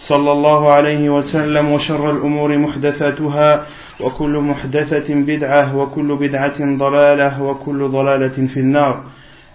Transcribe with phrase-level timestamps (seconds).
[0.00, 3.66] صلى الله عليه وسلم وشر الأمور محدثاتها
[4.00, 9.04] وكل محدثة بدعة وكل بدعة ضلالة وكل ضلالة في النار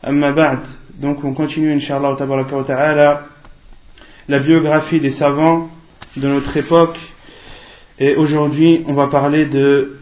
[0.08, 0.60] أما بعد
[1.02, 3.24] donc on continue inshallah wa ta'ala
[4.30, 5.68] la biographie des savants
[6.16, 6.98] de notre époque
[8.00, 9.98] et aujourd'hui on va parler de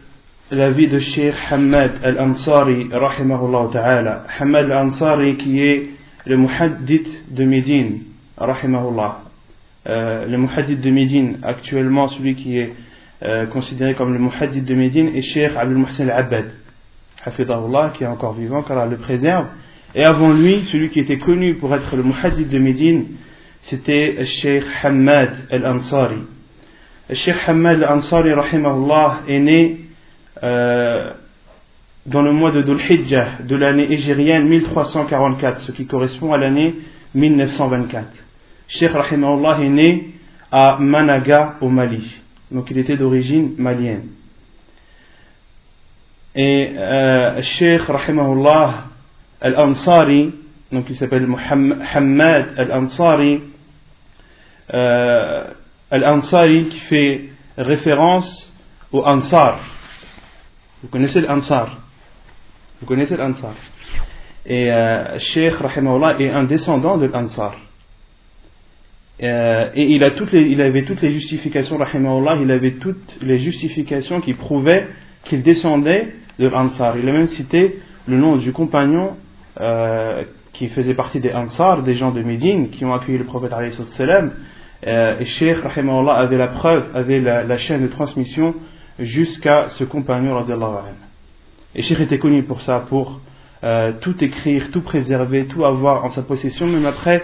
[0.50, 5.88] la vie de Sheikh Hamad al-Ansari rahimahullah ta'ala Hamad al-Ansari qui est
[6.26, 8.02] le muhaddith de Médine
[8.36, 9.23] rahimahullah
[9.86, 12.72] Euh, le muhaddith de Médine, actuellement celui qui est
[13.22, 16.46] euh, considéré comme le muhaddith de Médine, est Cheikh Abdul Muhsin al-Abbad,
[17.94, 19.46] qui est encore vivant, car Allah le préserve.
[19.94, 23.06] Et avant lui, celui qui était connu pour être le muhaddith de Médine,
[23.62, 26.22] c'était Cheikh Hamad al-Ansari.
[27.12, 29.80] Cheikh Hamad al-Ansari, rahimahullah, est né
[30.42, 31.10] euh,
[32.06, 36.74] dans le mois de Dhul Hijjah de l'année égérienne 1344, ce qui correspond à l'année
[37.14, 38.06] 1924.
[38.68, 40.14] Cheikh Rahimahullah est né
[40.50, 42.14] à Managa au Mali.
[42.50, 44.08] Donc il était d'origine malienne.
[46.34, 48.84] Et euh, Cheikh Rahimahullah
[49.40, 50.32] Al-Ansari,
[50.72, 51.28] donc il s'appelle
[51.92, 53.40] Hamad Al-Ansari,
[54.72, 55.44] euh,
[55.90, 57.24] Al-Ansari qui fait
[57.56, 58.52] référence
[58.90, 59.60] au Ansar.
[60.82, 61.78] Vous connaissez l'Ansar?
[62.80, 63.54] Vous connaissez l'Ansar?
[64.46, 67.54] Et euh, Cheikh Rahimahullah est un descendant de l'Ansar.
[69.22, 73.18] Euh, et il, a toutes les, il avait toutes les justifications, rahimahullah, il avait toutes
[73.22, 74.88] les justifications qui prouvaient
[75.24, 76.98] qu'il descendait de l'Ansar.
[76.98, 79.16] Il a même cité le nom du compagnon
[79.60, 83.52] euh, qui faisait partie des Ansar, des gens de Médine, qui ont accueilli le prophète
[83.88, 84.32] salam.
[84.86, 88.54] Euh, et Sheikh, rahimahullah, avait la preuve, avait la, la chaîne de transmission
[88.98, 90.92] jusqu'à ce compagnon, radiallahu
[91.74, 93.20] Et Sheikh était connu pour ça, pour
[93.62, 97.22] euh, tout écrire, tout préserver, tout avoir en sa possession, même après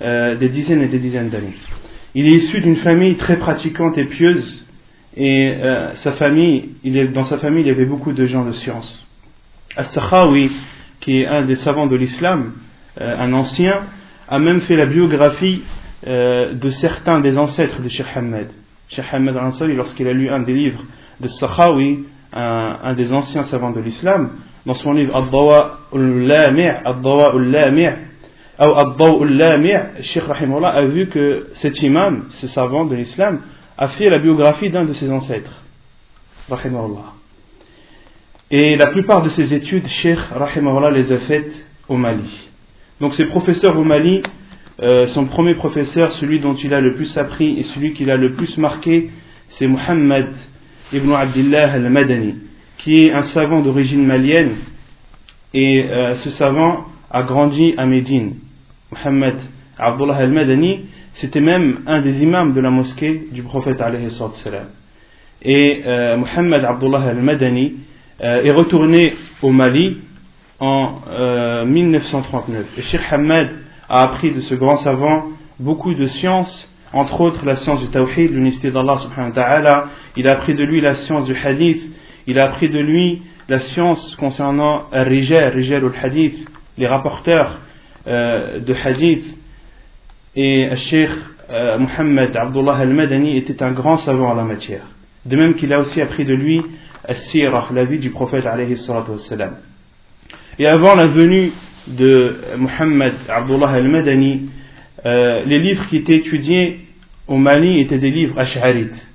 [0.00, 1.54] euh, des dizaines et des dizaines d'années.
[2.14, 4.66] Il est issu d'une famille très pratiquante et pieuse,
[5.16, 6.70] et euh, sa famille,
[7.12, 9.06] dans sa famille, il y avait beaucoup de gens de science.
[9.76, 10.50] As-Sakhawi,
[11.00, 12.52] qui est un des savants de l'islam,
[13.00, 13.82] euh, un ancien,
[14.28, 15.62] a même fait la biographie
[16.04, 18.48] de certains des ancêtres de Sheikh Hamad.
[18.88, 20.82] Sheikh Hamad al-Ansari, lorsqu'il a lu un des livres
[21.20, 24.30] de Sakhawi, un, des anciens savants de l'islam,
[24.66, 26.72] dans son livre Ad-Dawa ul-Lami'
[30.02, 33.40] Sheikh Rahimullah a vu que cet imam, ce savant de l'islam,
[33.76, 35.62] a fait la biographie d'un de ses ancêtres.
[36.48, 37.14] Rahimullah.
[38.52, 41.52] Et la plupart de ses études, Sheikh Rahimullah les a faites
[41.88, 42.48] au Mali.
[43.00, 44.22] Donc ses professeurs au Mali,
[44.80, 48.16] euh, son premier professeur, celui dont il a le plus appris et celui qui l'a
[48.16, 49.10] le plus marqué,
[49.46, 50.28] c'est Muhammad
[50.92, 52.36] ibn Abdullah al-Madani,
[52.78, 54.54] qui est un savant d'origine malienne.
[55.52, 58.36] Et euh, ce savant a grandi à Médine.
[58.92, 59.36] Mohammed
[59.78, 64.66] Abdullah al-Madani, c'était même un des imams de la mosquée du prophète salam.
[65.40, 67.74] Et euh, Mohammed Abdullah al-Madani
[68.22, 69.98] euh, est retourné au Mali
[70.60, 72.78] en euh, 1939.
[72.78, 73.50] Et Sheikh Hamad
[73.88, 75.24] a appris de ce grand savant
[75.58, 79.88] beaucoup de sciences, entre autres la science du tawhid, l'unité d'Allah subhanahu wa.
[80.16, 81.82] Il a appris de lui la science du hadith.
[82.26, 86.46] Il a appris de lui la science concernant Rijal, Rijal al-Hadith,
[86.78, 87.58] les rapporteurs
[88.06, 89.24] euh, de hadith
[90.34, 91.10] et Sheikh
[91.50, 94.84] euh, Muhammad Abdullah al-Madani était un grand savant en la matière.
[95.26, 96.62] De même qu'il a aussi appris de lui
[97.04, 98.44] As-Sirah, la vie du prophète.
[100.58, 101.52] Et avant la venue
[101.88, 104.48] de Muhammad Abdullah al-Madani,
[105.04, 106.80] euh, les livres qui étaient étudiés
[107.26, 109.08] au Mali étaient des livres ash'arites.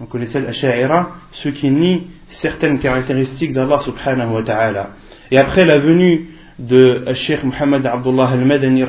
[0.00, 4.90] On connaissait l'ash'arira, ceux qui nient certaines caractéristiques d'Allah subhanahu wa ta'ala.
[5.30, 6.28] Et après la venue
[6.62, 8.84] de Sheikh Muhammad Abdullah al-Madani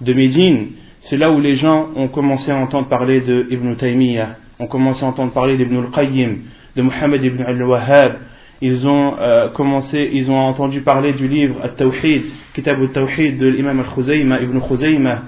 [0.00, 0.68] de Médine,
[1.00, 5.04] c'est là où les gens ont commencé à entendre parler de Ibn Taymiyyah, ont commencé
[5.04, 6.38] à entendre parler d'Ibn al-Qayyim,
[6.76, 8.18] de Muhammad ibn al-Wahhab,
[8.60, 12.22] ils ont euh, commencé, ils ont entendu parler du livre At-Tawhid,
[12.54, 15.22] Kitab al-Tawhid de l'imam al-Khuzayma, Ibn Khuzayma,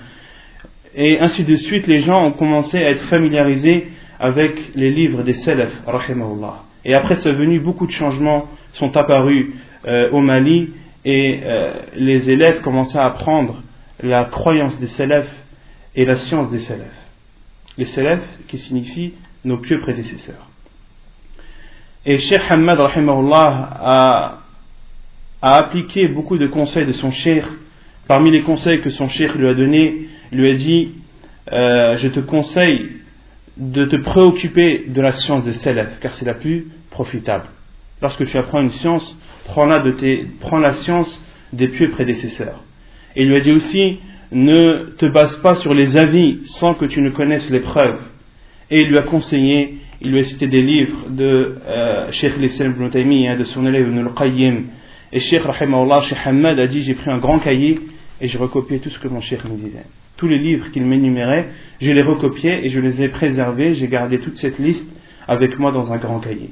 [0.95, 3.89] et ainsi de suite, les gens ont commencé à être familiarisés
[4.21, 6.63] avec les livres des Salaf, rahimahullah.
[6.85, 9.49] Et après sa venue, beaucoup de changements sont apparus
[9.87, 10.71] euh, au Mali,
[11.05, 13.63] et euh, les élèves commençaient à apprendre
[14.03, 15.29] la croyance des Salaf
[15.95, 16.93] et la science des Salaf.
[17.77, 19.15] Les Salaf qui signifient
[19.45, 20.49] nos pieux prédécesseurs.
[22.07, 24.39] Et Cheikh Hamad a,
[25.43, 27.45] a appliqué beaucoup de conseils de son cheikh.
[28.07, 30.93] Parmi les conseils que son cheikh lui a donnés, il lui a dit
[31.53, 32.91] euh, Je te conseille
[33.57, 37.47] de te préoccuper de la science des salaf, car c'est la plus profitable.
[38.05, 41.11] Lorsque tu apprends une science, prends-la, de tes, prends la science
[41.55, 42.63] des pieux prédécesseurs.
[43.17, 43.99] Et il lui a dit aussi
[44.31, 48.03] Ne te base pas sur les avis sans que tu ne connaisses les preuves.
[48.71, 52.73] Et il lui a conseillé il lui a cité des livres de euh, Sheikh Lissam
[52.73, 54.65] ibn Taymiyyah, de son élève Ibn al-Qayyim.
[55.15, 57.81] Et Sheikh Rahimahullah, Sheikh Hamad a dit J'ai pris un grand cahier
[58.21, 59.87] et j'ai recopié tout ce que mon Sheikh me disait.
[60.19, 61.49] Tous les livres qu'il m'énumérait,
[61.81, 63.73] je les recopiais et je les ai préservés.
[63.73, 64.93] J'ai gardé toute cette liste
[65.27, 66.51] avec moi dans un grand cahier.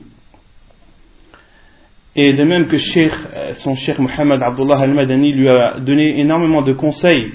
[2.14, 6.60] Et de même que Sheikh, euh, son Sheikh Muhammad Abdullah al-Madani lui a donné énormément
[6.60, 7.32] de conseils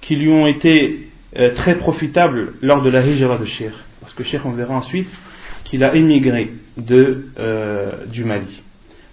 [0.00, 3.72] qui lui ont été euh, très profitables lors de la hijra de Sheikh.
[4.00, 5.08] Parce que Sheikh, on verra ensuite,
[5.64, 6.50] qu'il a émigré
[6.88, 8.62] euh, du Mali.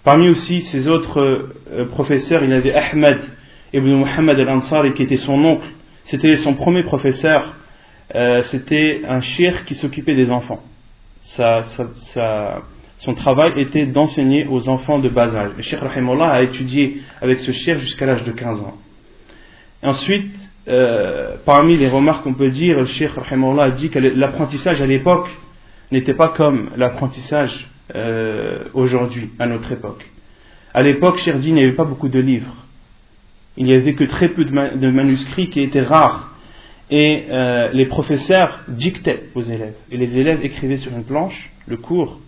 [0.04, 1.50] Parmi aussi ses autres
[1.90, 3.18] professeurs, il avait Ahmed
[3.74, 5.66] ibn Muhammad al-Ansari qui était son oncle.
[6.04, 7.54] C'était son premier professeur.
[8.44, 10.62] C'était un shir qui s'occupait des enfants.
[13.00, 15.52] Son travail était d'enseigner aux enfants de bas âge.
[15.56, 18.78] Le Rahimullah a étudié avec ce shir jusqu'à l'âge de 15 ans.
[19.82, 20.30] ensuite,
[21.44, 25.28] parmi les remarques qu'on peut dire, le Rahimullah a dit que l'apprentissage à l'époque
[25.90, 30.04] n'était pas comme l'apprentissage euh, aujourd'hui, à notre époque.
[30.72, 32.54] À l'époque, Sherdi, il n'y avait pas beaucoup de livres.
[33.56, 36.32] Il n'y avait que très peu de, manuscrits qui étaient rares.
[36.90, 39.74] Et euh, les professeurs dictaient aux élèves.
[39.90, 42.20] Et les élèves écrivaient sur une planche le cours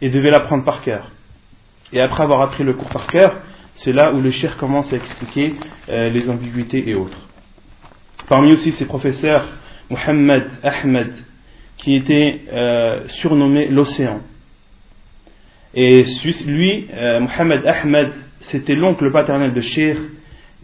[0.00, 1.10] et devaient l'apprendre par cœur.
[1.92, 3.36] Et après avoir appris le cours par cœur,
[3.76, 5.54] c'est là où le cher commence à expliquer
[5.88, 7.18] euh, les ambiguïtés et autres.
[8.28, 9.46] Parmi aussi ces professeurs,
[9.90, 11.12] Mohammed Ahmed
[11.76, 14.20] qui était euh, surnommé l'océan.
[15.74, 16.04] Et
[16.46, 19.98] lui, euh, Mohamed Ahmed, c'était l'oncle paternel de Sheikh,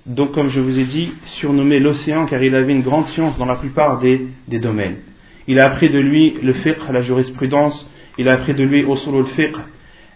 [0.07, 3.47] donc comme je vous ai dit, surnommé l'océan car il avait une grande science dans
[3.47, 4.99] la plupart des, domaines.
[5.47, 9.25] Il a appris de lui le fiqh, la jurisprudence, il a appris de lui le
[9.25, 9.57] fiqh,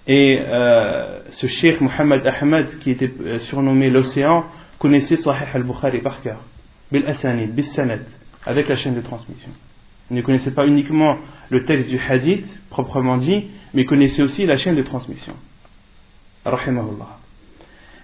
[0.06, 4.44] et euh, ce Sheikh Mohamed Ahmed, qui était surnommé l'océan,
[4.78, 6.40] connaissait Sahih al-Bukhari par cœur,
[6.92, 8.02] bil asanid, bil sanad,
[8.44, 9.50] avec la chaîne de transmission.
[10.10, 11.16] Il ne connaissait pas uniquement
[11.48, 15.34] le texte du hadith proprement dit, mais connaissait aussi la chaîne de transmission.
[16.44, 17.18] Rahimahullah.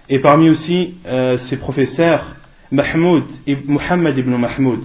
[0.08, 2.36] Et parmi aussi euh, ses professeurs,
[2.72, 3.24] Mahmoud,
[3.66, 4.84] Muhammad ibn Mahmoud,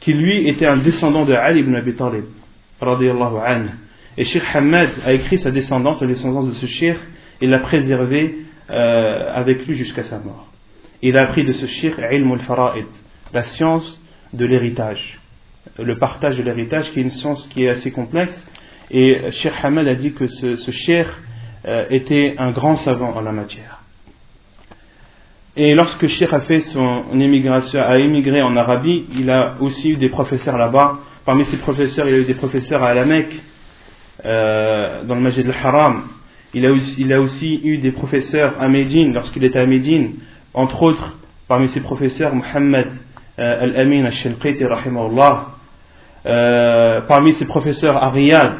[0.00, 2.24] qui lui était un descendant de Ali ibn Abi Talib,
[2.80, 3.70] anhu.
[4.18, 6.98] Et Sheikh Hamad a écrit sa descendance, la descendance de ce Sheikh,
[7.40, 8.36] et l'a préservé
[8.70, 10.52] euh, avec lui jusqu'à sa mort.
[11.02, 12.86] Il a appris de ce Sheikh ilm al-fara'id,
[13.32, 14.02] la science
[14.32, 15.20] de l'héritage
[15.78, 18.50] le partage de l'héritage, qui est une science qui est assez complexe.
[18.90, 21.06] Et Cheikh Hamad a dit que ce, Cheikh
[21.66, 23.82] euh, était un grand savant en la matière.
[25.56, 29.96] Et lorsque Cheikh a fait son émigration, a émigré en Arabie, il a aussi eu
[29.96, 30.98] des professeurs là-bas.
[31.24, 33.34] Parmi ses professeurs, il a eu des professeurs à la Mecque,
[34.26, 36.02] euh, dans le Majid al-Haram.
[36.52, 40.14] Il a, aussi, eu des professeurs à Médine, lorsqu'il était à Médine.
[40.54, 41.16] Entre autres,
[41.48, 42.88] parmi ses professeurs, Muhammad
[43.38, 45.48] euh, al-Amin al-Shalqiti, rahimahullah,
[46.24, 48.56] euh, parmi ses professeurs à Riyad,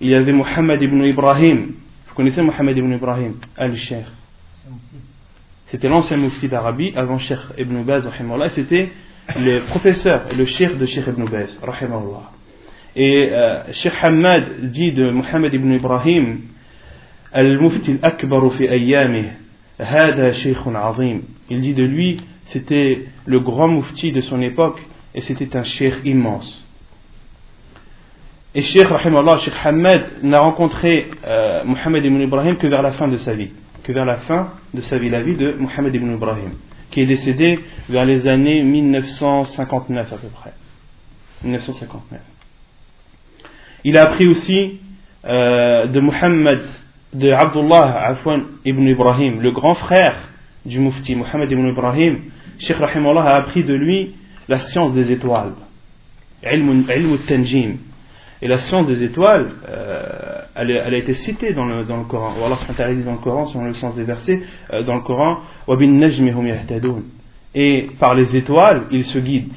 [0.00, 1.74] il y avait Mohammed ibn Ibrahim.
[2.08, 4.06] Vous connaissez Mohammed ibn Ibrahim Al-Sheikh?
[5.66, 8.10] C'était l'ancien mufti d'Arabie avant Sheikh ibn Baz,
[8.50, 8.90] c'était
[9.36, 11.60] le professeur le cheikh de Sheikh ibn Baz,
[12.96, 16.40] Et euh, Sheikh Hamad dit de Mohammed ibn Ibrahim
[17.32, 19.26] Al-Mufti al-Akbar fi ayyamih,
[19.80, 20.30] hada.
[21.50, 24.80] Il dit de lui, c'était le grand mufti de son époque
[25.14, 26.64] et c'était un cheikh immense.
[28.54, 33.08] Et Sheikh, Allah, Sheikh Hamad n'a rencontré euh, Mohammed ibn Ibrahim que vers la fin
[33.08, 33.50] de sa vie.
[33.82, 36.52] Que vers la fin de sa vie, la vie de Mohammed ibn Ibrahim,
[36.92, 37.58] qui est décédé
[37.88, 40.52] vers les années 1959 à peu près.
[41.42, 42.20] 1959.
[43.84, 44.80] Il a appris aussi
[45.26, 46.60] euh, de Mohammed,
[47.12, 50.16] de Abdullah Afwan ibn Ibrahim, le grand frère
[50.64, 52.20] du mufti Mohammed ibn Ibrahim.
[52.58, 54.14] Sheikh Allah a appris de lui
[54.48, 55.52] la science des étoiles,
[56.42, 57.76] ilm al-tanjim
[58.40, 62.34] Et la science des étoiles, euh, elle, a été citée dans le, dans le Coran.
[62.40, 64.40] Ou Allah dit dans le Coran, selon le sens des versets,
[64.72, 65.40] euh, dans le Coran,
[67.54, 69.52] Et par les étoiles, ils se guident.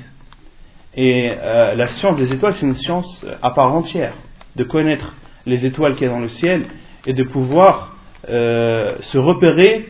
[0.97, 4.13] Et euh, la science des étoiles, c'est une science à part entière.
[4.55, 5.13] De connaître
[5.45, 6.65] les étoiles qu'il y a dans le ciel
[7.05, 7.95] et de pouvoir
[8.27, 9.89] euh, se repérer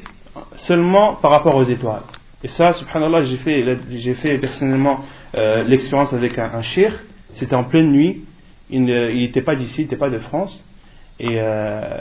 [0.54, 2.04] seulement par rapport aux étoiles.
[2.44, 5.00] Et ça, subhanallah, j'ai fait, j'ai fait personnellement
[5.36, 6.94] euh, l'expérience avec un, un shir.
[7.32, 8.26] C'était en pleine nuit.
[8.70, 10.64] Il n'était pas d'ici, il n'était pas de France.
[11.20, 12.00] Et, euh,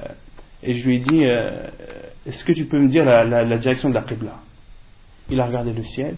[0.62, 1.68] et je lui ai dit euh,
[2.26, 4.34] Est-ce que tu peux me dire la, la, la direction de la Qibla?
[5.30, 6.16] Il a regardé le ciel.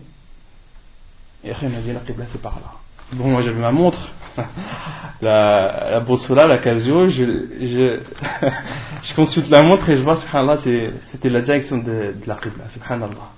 [1.45, 2.78] Et après, il m'a dit La Qibla, c'est par là.
[3.12, 3.99] Bon, moi j'avais ma montre,
[5.23, 7.25] la, la Boussula, la Casio, je,
[7.59, 8.00] je,
[9.03, 10.59] je, consulte la montre et je vois, subhanallah,
[11.05, 13.31] c'était la direction de, de la Qibla, subhanallah.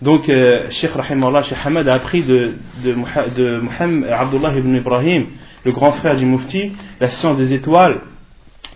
[0.00, 2.94] Donc, euh, Sheikh Rahimallah, Sheikh Hamad a appris de, de,
[3.36, 5.26] de Muhammad, Abdullah ibn Ibrahim,
[5.64, 8.00] le grand frère du Mufti, la science des étoiles,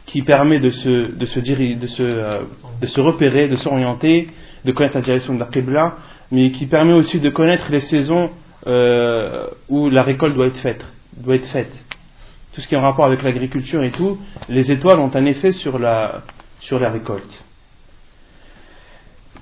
[0.04, 2.42] qui permet de se, de se, de se, euh,
[2.82, 4.28] de se repérer, de s'orienter,
[4.66, 5.96] de connaître la direction de la Qibla,
[6.30, 8.30] mais qui permet aussi de connaître les saisons
[8.66, 10.84] euh, où la récolte doit être faite,
[11.16, 11.72] doit être faite.
[12.52, 14.18] Tout ce qui est en rapport avec l'agriculture et tout,
[14.48, 16.22] les étoiles ont un effet sur la,
[16.60, 17.44] sur la récolte.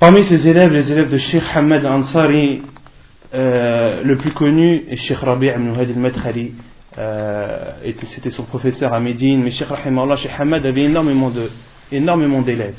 [0.01, 2.63] Parmi ses élèves, les élèves de Sheikh Hamad Ansari,
[3.33, 6.55] euh, le plus connu est Sheikh Rabi' ibn al-Madkhali,
[6.99, 7.73] euh,
[8.05, 11.51] c'était son professeur à Médine, mais Sheikh Rahimallah, Sheikh Hamad avait énormément de,
[11.91, 12.77] énormément d'élèves.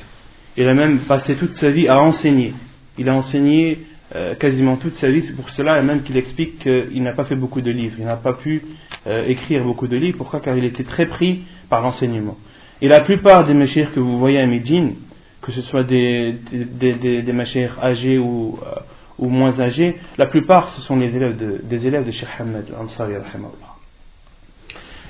[0.58, 2.54] Il a même passé toute sa vie à enseigner.
[2.98, 3.80] Il a enseigné
[4.16, 5.24] euh, quasiment toute sa vie.
[5.24, 7.96] C'est pour cela même qu'il explique qu'il n'a pas fait beaucoup de livres.
[8.00, 8.62] Il n'a pas pu
[9.08, 10.18] euh, écrire beaucoup de livres.
[10.18, 10.40] Pourquoi?
[10.40, 12.38] Car il était très pris par l'enseignement.
[12.82, 14.96] Et la plupart des machires que vous voyez à Médine,
[15.42, 18.80] que ce soit des, des, des, âgés ou, euh,
[19.20, 22.68] ou, moins âgés, la plupart ce sont les élèves de, des élèves de Sheikh Hamad
[22.80, 23.16] Ansari.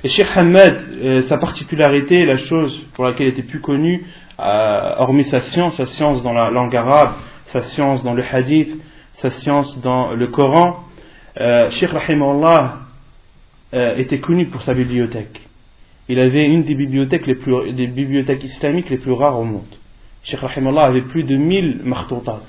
[0.03, 4.03] Et Sheikh Hamad, sa particularité, la chose pour laquelle il était plus connu,
[4.39, 7.13] hormis sa science, sa science dans la langue arabe,
[7.47, 8.75] sa science dans le hadith,
[9.15, 10.83] sa science dans le Coran,
[11.39, 12.79] euh, Sheikh Rahimahullah
[13.73, 15.41] euh, était connu pour sa bibliothèque.
[16.09, 19.63] Il avait une des bibliothèques, les plus, des bibliothèques islamiques les plus rares au monde.
[20.23, 22.41] Sheikh Rahimahullah avait plus de 1000 martotat,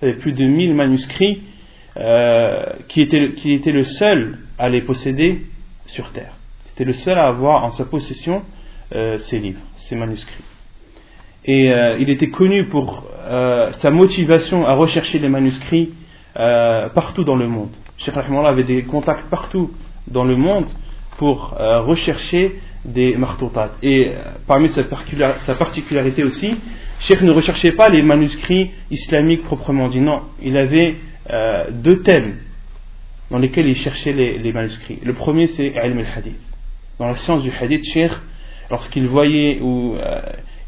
[0.00, 1.42] avait plus de 1000 manuscrits
[1.96, 5.42] euh, qui, était, qui était le seul à les posséder
[5.86, 6.34] sur terre.
[6.64, 8.42] C'était le seul à avoir en sa possession
[8.94, 10.44] euh, ces livres, ces manuscrits.
[11.44, 15.90] Et euh, il était connu pour euh, sa motivation à rechercher les manuscrits
[16.38, 17.70] euh, partout dans le monde.
[17.96, 19.72] Cheikh Rahimullah avait des contacts partout
[20.06, 20.66] dans le monde
[21.18, 23.72] pour rechercher des martotat.
[23.82, 24.12] Et
[24.46, 26.56] parmi sa, particularité aussi,
[27.00, 30.20] Cheikh ne recherchait pas les manuscrits islamiques proprement dit, non.
[30.40, 30.94] Il avait
[31.72, 32.36] deux thèmes
[33.32, 35.00] dans lesquels il cherchait les, les manuscrits.
[35.02, 36.38] Le premier, c'est Ilm al-Hadith.
[37.00, 38.12] Dans la science du Hadith, Cheikh,
[38.70, 39.96] lorsqu'il voyait ou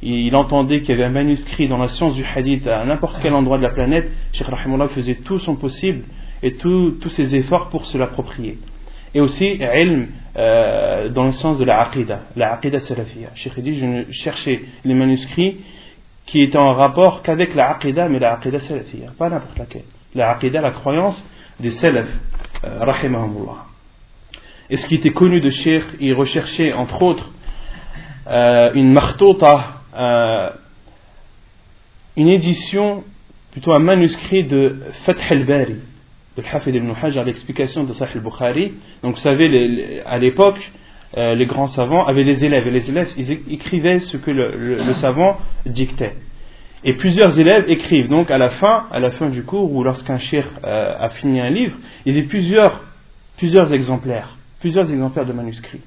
[0.02, 3.34] il entendait qu'il y avait un manuscrit dans la science du hadith à n'importe quel
[3.34, 6.04] endroit de la planète, Sheikh Rahimullah faisait tout son possible
[6.42, 8.58] et tous ses efforts pour se l'approprier.
[9.14, 13.30] Et aussi, ilm euh, dans le sens de la aqidah, la aqidah salafiyya.
[13.34, 15.58] Sheikh dit, je cherchais les manuscrits
[16.26, 19.84] qui étaient en rapport qu'avec la aqidah, mais la aqidah salafiyya, pas n'importe laquelle.
[20.14, 21.22] La aqidah, la croyance
[21.58, 22.08] des salaf,
[22.64, 23.66] euh, rahimahumullah.
[24.70, 27.28] Et ce qui était connu de Sheikh, il recherchait entre autres
[28.28, 30.50] euh, une martota euh,
[32.16, 33.04] une édition,
[33.52, 35.76] plutôt un manuscrit de Fath al-Bari,
[36.36, 38.72] de Hafid ibn Hajar, l'explication de Sahih al-Bukhari.
[39.02, 40.70] Donc vous savez, à l'époque,
[41.16, 44.92] euh, les grands savants avaient des élèves, et les élèves ils écrivaient ce que le,
[44.94, 46.14] savant dictait.
[46.84, 48.08] Et plusieurs élèves écrivent.
[48.08, 51.40] Donc à la fin, à la fin du cours, ou lorsqu'un cher euh, a fini
[51.40, 52.84] un livre, il y a plusieurs,
[53.36, 55.82] plusieurs exemplaires, plusieurs exemplaires de manuscrits.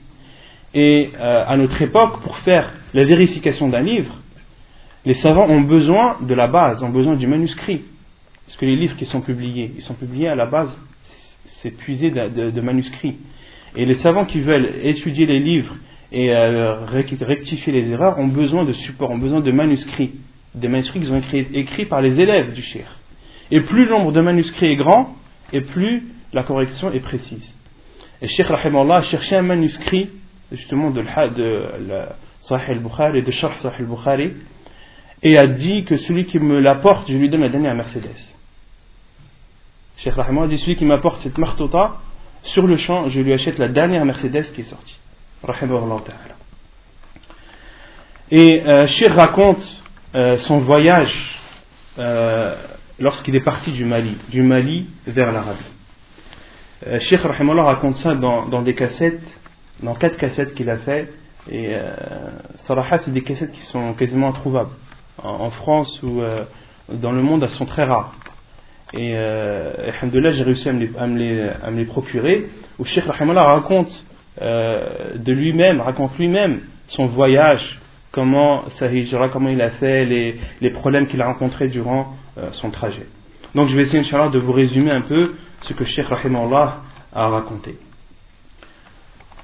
[0.74, 4.16] Et euh, à notre époque, pour faire la vérification d'un livre,
[5.06, 7.82] les savants ont besoin de la base, ont besoin du manuscrit.
[8.46, 10.76] Parce que les livres qui sont publiés, ils sont publiés à la base,
[11.46, 13.18] c'est puisé de, manuscrits.
[13.76, 15.76] Et les savants qui veulent étudier les livres
[16.12, 20.12] et euh, rectifier les erreurs ont besoin de supports, ont besoin de manuscrits.
[20.56, 21.22] Des manuscrits qui sont
[21.54, 22.86] écrits, par les élèves du shir.
[23.50, 25.16] Et plus le nombre de manuscrits est grand,
[25.52, 27.56] et plus la correction est précise.
[28.22, 30.10] Et Sheikh Rahimallah a cherché un manuscrit
[30.54, 32.06] justement de, de
[32.40, 34.34] Sahih al-Bukhari, de Sharh Sahih al-Bukhari,
[35.24, 38.20] et a dit que celui qui me l'apporte, je lui donne la dernière Mercedes.
[39.98, 41.96] Cheikh Rahman a dit celui qui m'apporte cette martota,
[42.44, 44.98] sur le champ, je lui achète la dernière Mercedes qui est sortie.
[48.32, 49.84] Et euh, raconte
[50.16, 51.40] euh, son voyage
[52.00, 52.56] euh,
[53.00, 55.64] lorsqu'il est parti du Mali, du Mali vers l'Arabie.
[56.88, 59.40] Euh, Cheikh raconte ça dans des cassettes
[59.84, 61.10] dans quatre cassettes qu'il a fait.
[61.52, 61.94] Et euh,
[62.56, 64.72] Saraha, c'est des cassettes qui sont quasiment introuvables.
[65.22, 66.44] En, France ou euh,
[66.90, 68.14] dans le monde, elles sont très rares.
[68.94, 69.92] Et euh,
[70.32, 72.48] j'ai réussi à me, les, à, me les, à me les procurer.
[72.80, 73.92] Où Sheikh Rahimallah raconte
[74.42, 77.80] euh, de lui-même, raconte lui-même son voyage,
[78.12, 78.88] comment sa
[79.32, 83.08] comment il a fait, les, les problèmes qu'il a rencontrés durant euh, son trajet.
[83.56, 86.82] Donc je vais essayer, Inch'Allah, de vous résumer un peu ce que Sheikh Rahimallah
[87.14, 87.78] a raconté.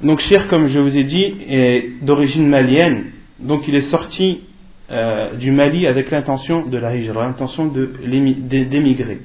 [0.02, 4.42] Donc Sheikh, comme je vous ai dit, est d'origine malienne, donc il est sorti
[4.90, 9.20] euh, du Mali avec l'intention de la l'intention d'émigrer.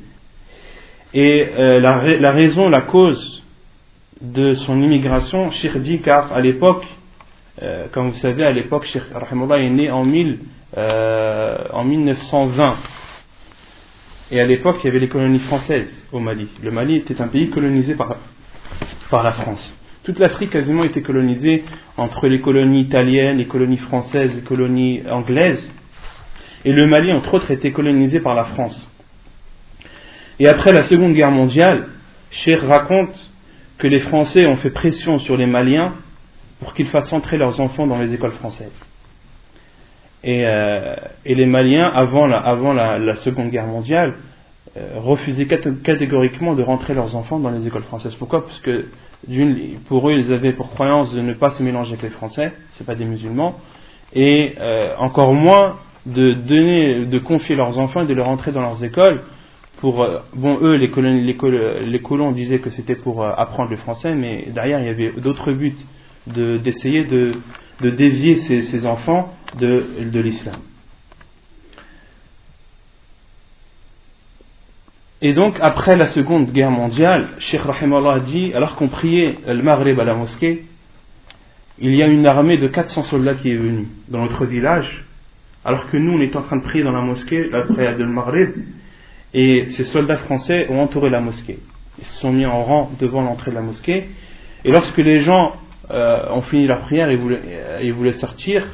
[1.15, 3.45] Et euh, la, raison, la cause
[4.21, 6.85] de son immigration, Sheikh dit car à l'époque,
[7.63, 10.41] euh, comme vous savez, à l'époque, Rahimullah est né en, 1000,
[10.77, 12.75] euh, en 1920.
[14.33, 16.49] Et à l'époque, il y avait les colonies françaises au Mali.
[16.61, 19.73] Le Mali était un pays colonisé par la France.
[20.05, 21.65] Toute l'Afrique quasiment était colonisée
[21.97, 25.71] entre les colonies italiennes, les colonies françaises, les colonies anglaises.
[26.67, 28.91] Et le Mali, entre autres, était colonisé par la France.
[30.39, 31.87] Et après la Seconde Guerre mondiale,
[32.31, 33.15] Sheikh raconte
[33.79, 35.95] que les Français ont fait pression sur les Maliens
[36.61, 38.93] pour qu'ils fassent entrer leurs enfants dans les écoles françaises.
[40.23, 44.17] Et, euh, les Maliens, avant la, Seconde Guerre mondiale,
[44.77, 48.15] euh, refusaient catégoriquement de rentrer leurs enfants dans les écoles françaises.
[48.17, 48.47] Pourquoi?
[48.47, 48.87] Parce que
[49.87, 52.87] pour eux, ils avaient pour croyance de ne pas se mélanger avec les Français, c'est
[52.87, 53.57] pas des musulmans,
[54.13, 55.77] et euh, encore moins
[56.07, 59.23] de donner, de confier leurs enfants et de les rentrer dans leurs écoles
[59.79, 60.91] pour, euh, bon, eux, les
[62.03, 65.53] colons, disaient que c'était pour euh, apprendre le français, mais derrière, il y avait d'autres
[65.53, 65.77] buts
[66.27, 67.33] d'essayer de,
[67.81, 69.29] dévier ces, enfants
[69.59, 70.55] de l'islam.
[75.27, 79.99] Et donc, après la seconde guerre mondiale, Sheikh Rahimallah dit, alors qu'on priait le Maghreb
[79.99, 80.67] à la mosquée,
[81.79, 85.07] il y a une armée de 400 soldats qui est venue dans notre village,
[85.65, 88.05] alors que nous, on est en train de prier dans la mosquée, la prière de
[88.05, 88.51] Maghreb,
[89.33, 91.59] et ces soldats français ont entouré la mosquée.
[91.99, 94.09] Ils se sont mis en rang devant l'entrée de la mosquée.
[94.63, 95.53] Et lorsque les gens
[95.91, 98.69] euh, ont fini leur prière et voulaient, sortir,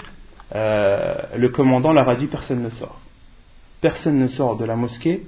[0.56, 2.98] euh, le commandant leur a dit personne ne sort.
[3.80, 5.22] Personne ne sort de la mosquée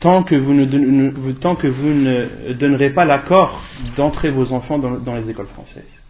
[0.00, 3.62] tant que vous ne, donnerez pas l'accord
[3.96, 6.02] d'entrer vos enfants dans, les écoles françaises.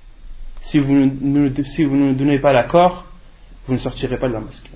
[0.63, 3.07] Si vous, ne, si donnez pas l'accord,
[3.67, 4.71] vous ne sortirez pas de la mosquée.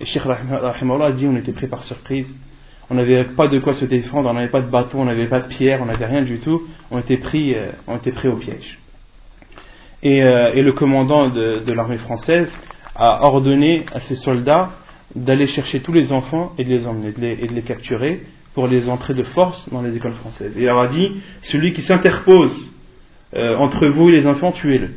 [0.00, 2.34] Et Sheikh a dit on était pris par surprise.
[2.90, 5.40] On n'avait pas de quoi se défendre, on n'avait pas de bateau, on n'avait pas
[5.40, 6.62] de pierre, on n'avait rien du tout.
[6.90, 8.78] On était pris, euh, au piège.
[10.02, 12.52] Et, euh, le commandant de l'armée française
[12.94, 14.70] a ordonné à ses soldats
[15.14, 18.22] d'aller chercher tous les enfants et de les emmener de les, et de les capturer
[18.54, 20.54] pour les entrer de force dans les écoles françaises.
[20.56, 21.08] Il leur a dit
[21.42, 22.72] celui qui s'interpose
[23.34, 24.90] euh, entre vous et les enfants, tuez-le.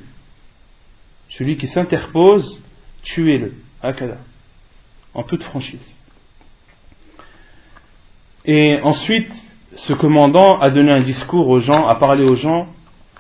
[1.30, 2.64] Celui qui s'interpose,
[3.04, 3.54] tuez-le.
[3.82, 4.18] Akada
[5.14, 6.02] en toute franchise.
[8.46, 9.32] Et ensuite,
[9.76, 12.68] ce commandant a donné un discours aux gens, a parlé aux gens,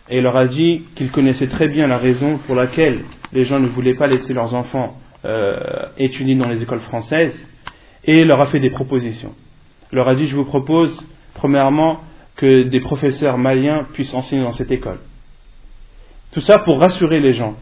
[0.07, 3.67] et leur a dit qu'il connaissait très bien la raison pour laquelle les gens ne
[3.67, 4.95] voulaient pas laisser leurs enfants
[5.27, 7.37] euh, étudier dans les écoles françaises,
[8.03, 9.35] et leur a fait des propositions.
[9.91, 11.99] Leur a dit, je vous propose, premièrement,
[12.37, 14.99] que des professeurs maliens puissent enseigner dans cette école.
[16.31, 17.55] Tout ça pour rassurer les gens.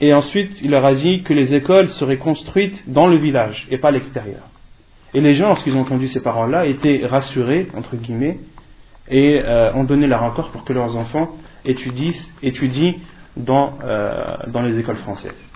[0.00, 3.78] Et ensuite, il leur a dit que les écoles seraient construites dans le village et
[3.78, 4.42] pas à l'extérieur.
[5.12, 8.38] Et les gens, lorsqu'ils ont entendu ces paroles-là, étaient rassurés, entre guillemets,
[9.08, 11.30] et euh, ont donné leur accord pour que leurs enfants
[11.64, 12.94] étudient, étudient
[13.36, 15.53] dans, euh, dans les écoles françaises.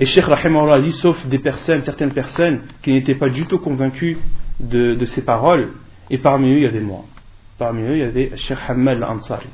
[0.00, 3.58] Et Cheikh Rahimahullah a dit, sauf des personnes, certaines personnes qui n'étaient pas du tout
[3.58, 4.18] convaincues
[4.60, 5.72] de, ces paroles,
[6.10, 7.04] et parmi eux, il y avait moi.
[7.58, 9.48] Parmi eux, il y avait Cheikh Hamad al-Ansari.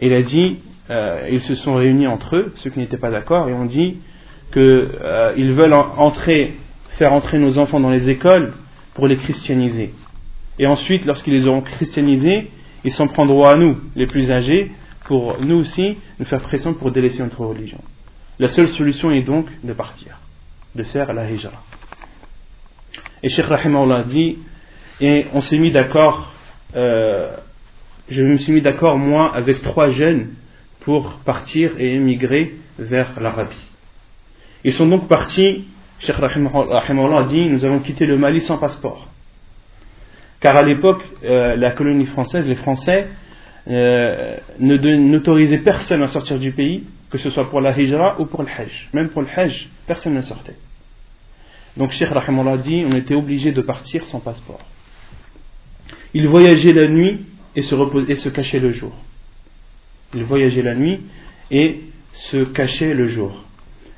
[0.00, 3.48] Il a dit, euh, ils se sont réunis entre eux, ceux qui n'étaient pas d'accord,
[3.48, 3.98] et ont dit
[4.52, 6.54] qu'ils euh, veulent entrer,
[6.98, 8.52] faire entrer nos enfants dans les écoles
[8.92, 9.94] pour les christianiser.
[10.58, 12.50] Et ensuite, lorsqu'ils les auront christianisés,
[12.84, 14.70] ils s'en prendront à nous, les plus âgés,
[15.06, 17.78] pour nous aussi nous faire pression pour délaisser notre religion.
[18.38, 20.18] La seule solution est donc de partir,
[20.74, 21.62] de faire la hijra.
[23.22, 24.38] Et Sheikh Rahimahullah dit,
[25.00, 26.32] et on s'est mis d'accord,
[26.74, 27.36] euh,
[28.08, 30.30] je me suis mis d'accord moi avec trois jeunes
[30.80, 33.68] pour partir et émigrer vers l'Arabie.
[34.64, 35.66] Ils sont donc partis,
[36.00, 39.08] Cheikh Rahimahullah dit, nous avons quitté le Mali sans passeport.
[40.40, 43.06] Car à l'époque, euh, la colonie française, les Français,
[43.68, 48.42] euh, n'autorisaient personne à sortir du pays, que ce soit pour la hijra ou pour
[48.42, 48.88] le hajj.
[48.94, 50.56] Même pour le hajj, personne ne sortait.
[51.76, 54.60] Donc Cheikh Rahimahullah a dit, on était obligé de partir sans passeport.
[56.14, 58.92] Ils voyageaient la nuit et se, cachaient le jour.
[60.14, 61.00] Il voyageait la nuit
[61.50, 61.80] et
[62.12, 63.44] se cachait le jour.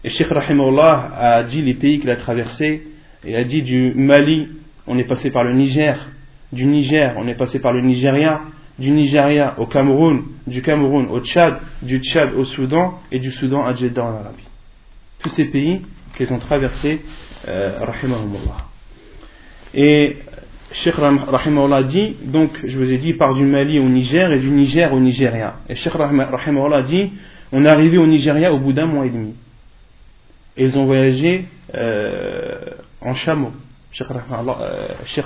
[0.03, 2.83] Et Sheikh Rahimullah a dit les pays qu'il a traversés,
[3.24, 4.48] et a dit du Mali,
[4.88, 6.11] on est passé par le Niger,
[6.53, 8.40] du Niger, on est passé par le Nigeria,
[8.78, 13.64] du Nigeria au Cameroun, du Cameroun au Tchad, du Tchad au Soudan et du Soudan
[13.64, 14.48] à Jeddah en Arabie.
[15.22, 15.82] Tous ces pays
[16.16, 17.02] qu'ils ont traversés,
[17.48, 17.78] euh.
[19.74, 20.16] Et
[20.72, 24.50] Sheikh Rahimahullah dit, donc je vous ai dit, par du Mali au Niger et du
[24.50, 25.56] Niger au Nigeria.
[25.68, 27.12] Et Sheikh Rahimahullah dit,
[27.52, 29.34] on est arrivé au Nigeria au bout d'un mois et demi.
[30.56, 32.58] Et ils ont voyagé euh,
[33.00, 33.52] en chameau.
[33.92, 34.08] Sheikh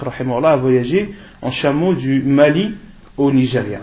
[0.00, 2.74] Rahimahullah a voyagé en chameau du Mali
[3.18, 3.80] au Nigeria.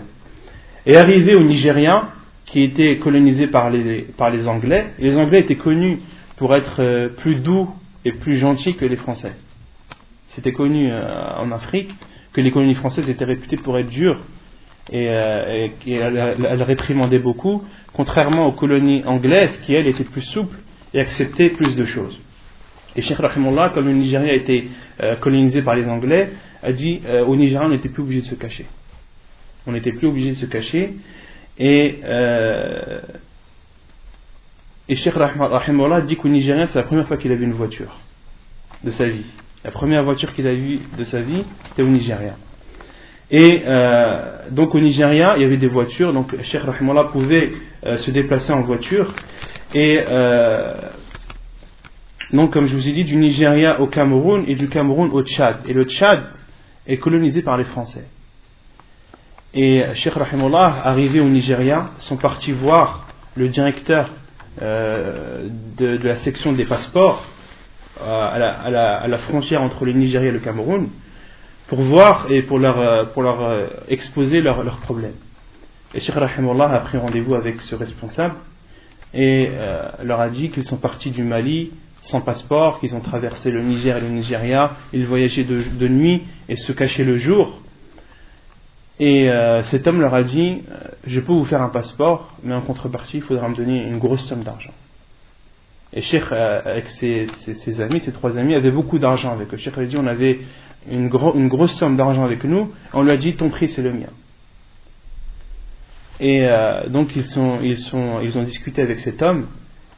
[0.86, 2.10] Et arrivé au Nigeria,
[2.46, 5.98] qui était colonisé par les, par les Anglais, les Anglais étaient connus
[6.36, 7.68] pour être euh, plus doux
[8.04, 9.32] et plus gentils que les Français.
[10.28, 11.02] C'était connu euh,
[11.38, 11.90] en Afrique
[12.32, 14.20] que les colonies françaises étaient réputées pour être dures
[14.92, 20.58] et, euh, elles, réprimandaient beaucoup, contrairement aux colonies anglaises qui, elles, étaient plus souples
[20.94, 22.16] et acceptaient plus de choses.
[22.94, 24.68] Et Sheikh Rahimullah, comme le Nigeria a été
[25.20, 26.30] colonisé par les Anglais,
[26.62, 28.64] a dit au Nigeria on n'était plus obligé de se cacher.
[29.66, 30.94] On n'était plus obligé de se cacher.
[31.58, 33.00] Et, euh,
[34.88, 37.98] Sheikh Rahimullah dit qu'au Nigeria, c'est la première fois qu'il a vu une voiture
[38.84, 39.26] de sa vie.
[39.64, 42.36] La première voiture qu'il a vue de sa vie, c'était au Nigeria.
[43.30, 47.50] Et euh, donc au Nigeria, il y avait des voitures, donc Sheikh Rahimullah pouvait
[47.84, 49.12] euh, se déplacer en voiture.
[49.74, 50.04] Et
[52.32, 55.58] donc, comme je vous ai dit, du Nigeria au Cameroun et du Cameroun au Tchad.
[55.66, 56.24] Et le Tchad
[56.86, 58.06] est colonisé par les Français.
[59.58, 64.10] Et Sheikh Rahimullah, arrivé au Nigeria, sont partis voir le directeur
[64.60, 67.24] euh, de, la section des passeports
[68.02, 70.90] euh, à, la, frontière entre le Nigeria et le Cameroun
[71.68, 75.16] pour voir et pour leur, euh, pour leur exposer leurs leur problèmes.
[75.94, 78.34] Et Sheikh Rahimullah a pris rendez-vous avec ce responsable
[79.14, 79.48] et
[80.02, 83.96] leur a dit qu'ils sont partis du Mali sans passeport, qu'ils ont traversé le Niger
[83.96, 87.62] et le Nigeria, ils voyageaient de nuit et se cachaient le jour
[88.98, 92.54] et euh, cet homme leur a dit euh, Je peux vous faire un passeport, mais
[92.54, 94.72] en contrepartie, il faudra me donner une grosse somme d'argent.
[95.92, 97.28] Et Cheikh, euh, avec ses,
[97.80, 99.56] amis, ses trois amis, avait beaucoup d'argent avec eux.
[99.58, 100.40] Cheikh a dit On avait
[100.90, 102.72] une, une grosse somme d'argent avec nous.
[102.94, 104.10] On lui a dit Ton prix, c'est le mien.
[106.18, 106.48] Et
[106.88, 109.48] donc, ils, sont, ils, sont, ils ont discuté avec cet homme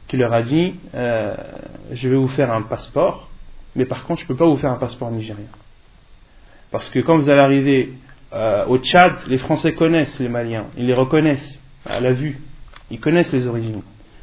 [0.09, 3.29] qui leur a dit Je vais vous faire un passeport,
[3.73, 5.45] mais par contre, je ne peux pas vous faire un passeport nigérien.
[6.71, 7.93] Parce que quand vous allez arriver
[8.31, 12.37] euh, au Tchad, les Français connaissent les Maliens, ils les reconnaissent à la vue,
[12.91, 13.81] ils connaissent les origines.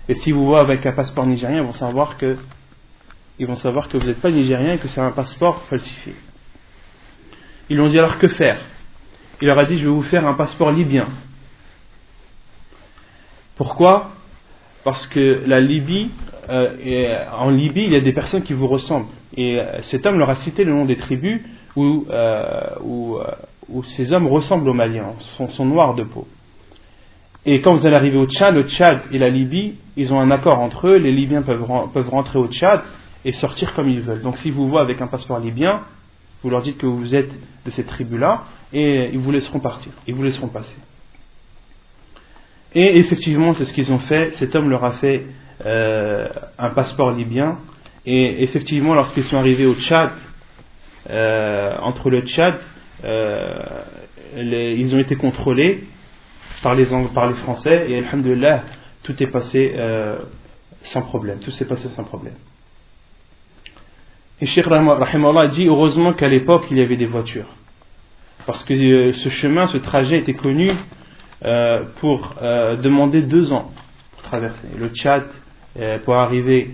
[0.09, 2.37] Et si vous voient avec un passeport nigérien, ils vont savoir que,
[3.41, 6.15] ils vont savoir que vous n'êtes pas nigérien et que c'est un passeport falsifié.
[7.69, 8.61] Ils lui ont dit alors que faire?
[9.43, 11.09] Il leur a dit je vais vous faire un passeport libyen.
[13.57, 14.13] Pourquoi?
[14.85, 16.11] Parce que la Libye,
[16.49, 19.09] euh, en Libye, il y a des personnes qui vous ressemblent.
[19.37, 21.43] Et euh, cet homme leur a cité le nom des tribus
[21.75, 22.07] où,
[22.83, 23.19] où
[23.69, 26.27] où ces hommes ressemblent aux Maliens, sont, noirs de peau.
[27.45, 30.31] Et quand vous allez arriver au Tchad, le Tchad et la Libye, ils ont un
[30.31, 32.83] accord entre eux, les Libyens peuvent, rentrer au Tchad
[33.25, 34.23] et sortir comme ils veulent.
[34.23, 35.83] Donc s'ils vous voient avec un passeport libyen,
[36.43, 37.31] vous leur dites que vous êtes
[37.65, 40.79] de cette tribu-là et ils vous laisseront partir, ils vous laisseront passer.
[42.75, 44.31] Et effectivement, c'est ce qu'ils ont fait.
[44.33, 45.25] Cet homme leur a fait
[45.65, 47.59] euh, un passeport libyen.
[48.05, 50.11] Et effectivement, lorsqu'ils sont arrivés au Tchad,
[51.09, 52.55] euh, entre le Tchad
[53.05, 53.83] euh,
[54.37, 55.85] ils ont été contrôlés
[56.63, 58.65] par les, par les Français et Alhamdulillah,
[59.03, 60.19] tout est passé euh,
[60.83, 61.39] sans problème.
[61.41, 62.35] Tout s'est passé sans problème.
[64.41, 67.49] Et Sheikh Rahimallah dit heureusement qu'à l'époque il y avait des voitures.
[68.47, 70.69] Parce que euh, ce chemin, ce trajet était connu
[72.01, 73.71] pour demander deux ans
[74.13, 74.69] pour traverser.
[74.77, 75.29] Le Tchad,
[76.05, 76.71] pour arriver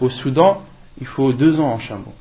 [0.00, 0.62] au Soudan,
[0.98, 2.14] il faut deux ans en chameau.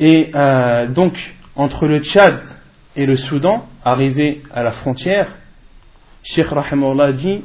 [0.00, 1.14] Et euh, donc,
[1.54, 2.42] entre le Tchad
[2.96, 5.36] et le Soudan, arrivé à la frontière,
[6.24, 7.42] Sheikh Rahimullah dit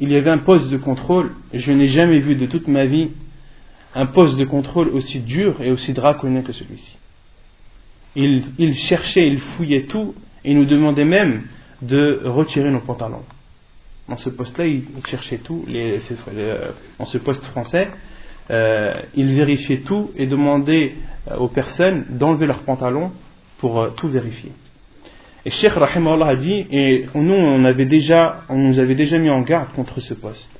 [0.00, 3.10] il y avait un poste de contrôle, je n'ai jamais vu de toute ma vie
[3.94, 6.98] un poste de contrôle aussi dur et aussi draconien que celui-ci.
[8.16, 10.14] Il, cherchait, il fouillait tout
[10.44, 11.44] et nous demandait même
[11.80, 13.24] de retirer nos pantalons.
[14.08, 15.98] Dans ce poste-là, il cherchait tout, les,
[16.98, 17.88] dans ce poste français,
[18.50, 20.94] euh, il vérifiait tout et demandait
[21.30, 23.12] euh, aux personnes d'enlever leurs pantalons
[23.58, 24.52] pour euh, tout vérifier.
[25.46, 30.00] Et Cheikh Allah a dit, et nous on, nous avait déjà mis en garde contre
[30.00, 30.50] ce poste.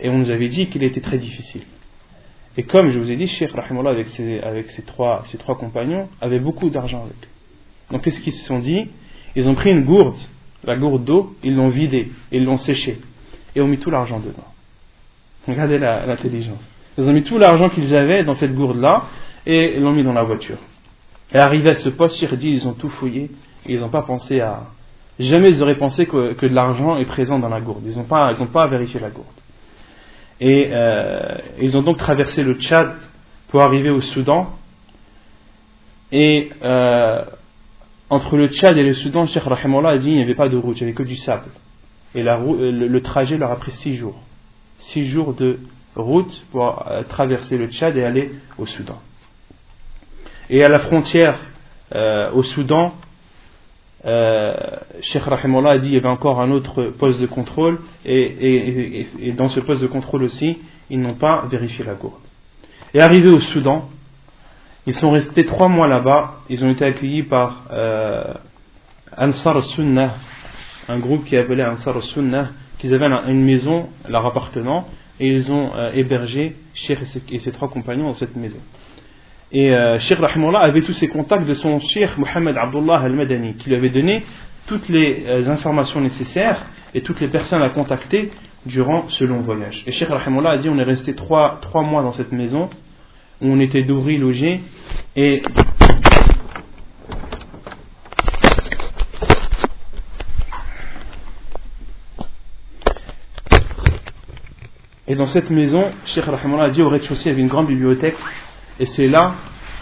[0.00, 1.62] Et on nous avait dit qu'il était très difficile.
[2.56, 6.70] Et comme je vous ai dit, Cheikh Allah avec ses, trois, trois compagnons avait beaucoup
[6.70, 7.92] d'argent avec eux.
[7.92, 8.88] Donc qu'est-ce qu'ils se sont dit?
[9.34, 10.18] Ils ont pris une gourde,
[10.64, 12.98] la gourde d'eau, ils l'ont vidée, ils l'ont séchée,
[13.54, 14.44] et ont mis tout l'argent dedans.
[15.48, 16.60] Regardez l'intelligence.
[16.98, 19.04] Ils ont mis tout l'argent qu'ils avaient dans cette gourde-là,
[19.46, 20.58] et l'ont mis dans la voiture.
[21.32, 23.30] Et arrivé à ce poste, dit, ils ont tout fouillé,
[23.66, 24.64] et ils n'ont pas pensé à...
[25.18, 27.82] Jamais ils auraient pensé que, de l'argent est présent dans la gourde.
[27.86, 29.26] Ils n'ont pas, pas vérifié la gourde.
[30.40, 32.94] Et euh, ils ont donc traversé le Tchad
[33.48, 34.54] pour arriver au Soudan.
[36.12, 37.24] Et euh,
[38.10, 40.56] entre le Tchad et le Soudan, Cheikh Rahimullah a dit qu'il n'y avait pas de
[40.56, 41.50] route, il n'y avait que du sable.
[42.14, 44.18] Et la, le, trajet leur a pris six jours.
[44.78, 45.58] Six jours de
[45.96, 49.00] route pour euh, traverser le Tchad et aller au Soudan.
[50.50, 51.38] Et à la frontière
[51.94, 52.94] euh, au Soudan,
[54.04, 54.54] euh,
[55.02, 59.48] Cheikh Rahimullah a dit qu'il y avait encore un autre poste de contrôle et, dans
[59.48, 62.20] ce poste de contrôle aussi, ils n'ont pas vérifié la gourde.
[62.94, 63.88] Et arrivés au Soudan,
[64.86, 68.34] ils sont restés trois mois là-bas, ils ont été accueillis par euh,
[69.16, 70.14] Ansar Sunnah,
[70.88, 74.86] un groupe qui appelait Ansar Sunnah, qui avait une maison leur appartenant,
[75.20, 76.98] et ils ont euh, hébergé Cheikh
[77.30, 78.58] et ses, trois compagnons dans cette maison.
[79.50, 83.70] Et euh, Sheikh Rahimullah avait tous ses contacts de son Sheikh Mohamed Abdullah al-Madani, qui
[83.70, 84.22] lui avait donné
[84.66, 88.30] toutes les euh, informations nécessaires et toutes les personnes à contacter
[88.66, 89.82] durant ce long voyage.
[89.86, 92.68] Et Sheikh Rahimullah a dit on est resté trois, trois mois dans cette maison,
[93.40, 94.60] où on était d'ouvri logé,
[95.16, 95.42] et
[105.10, 107.66] Et dans cette maison, Sheikh Rahimullah a dit au rez-de-chaussée, il y avait une grande
[107.66, 108.16] bibliothèque
[108.78, 109.36] et c'est là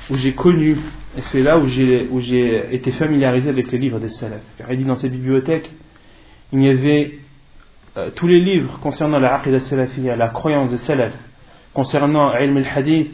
[0.08, 0.78] où j'ai connu,
[1.16, 4.44] et c'est là où j'ai, où j'ai été familiarisé avec les livres des salafs.
[4.56, 5.68] Car il dit dans cette bibliothèque,
[6.52, 7.18] il y avait
[7.96, 11.18] euh, tous les livres concernant la aqidah salafiyya, la croyance des salafs,
[11.74, 13.10] concernant ilm al-hadith,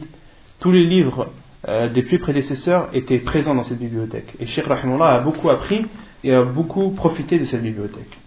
[0.61, 1.31] tous les livres
[1.67, 4.35] euh, des plus prédécesseurs étaient présents dans cette bibliothèque.
[4.39, 5.87] Et Sheikh Rahimullah a beaucoup appris
[6.23, 8.19] et a beaucoup profité de cette bibliothèque.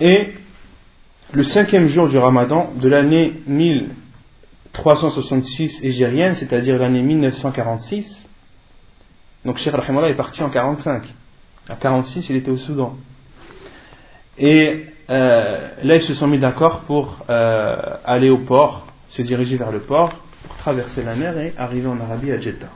[0.00, 0.30] Et
[1.32, 3.90] le cinquième jour du ramadan de l'année 1000
[4.72, 8.28] 366 égérienne, c'est-à-dire l'année 1946.
[9.44, 11.04] Donc Cheikh Rahimullah est parti en 45.
[11.68, 12.96] À 46, il était au Soudan.
[14.38, 19.56] Et euh, là, ils se sont mis d'accord pour euh, aller au port, se diriger
[19.56, 20.14] vers le port,
[20.46, 22.70] pour traverser la mer et arriver en Arabie à Jeddah.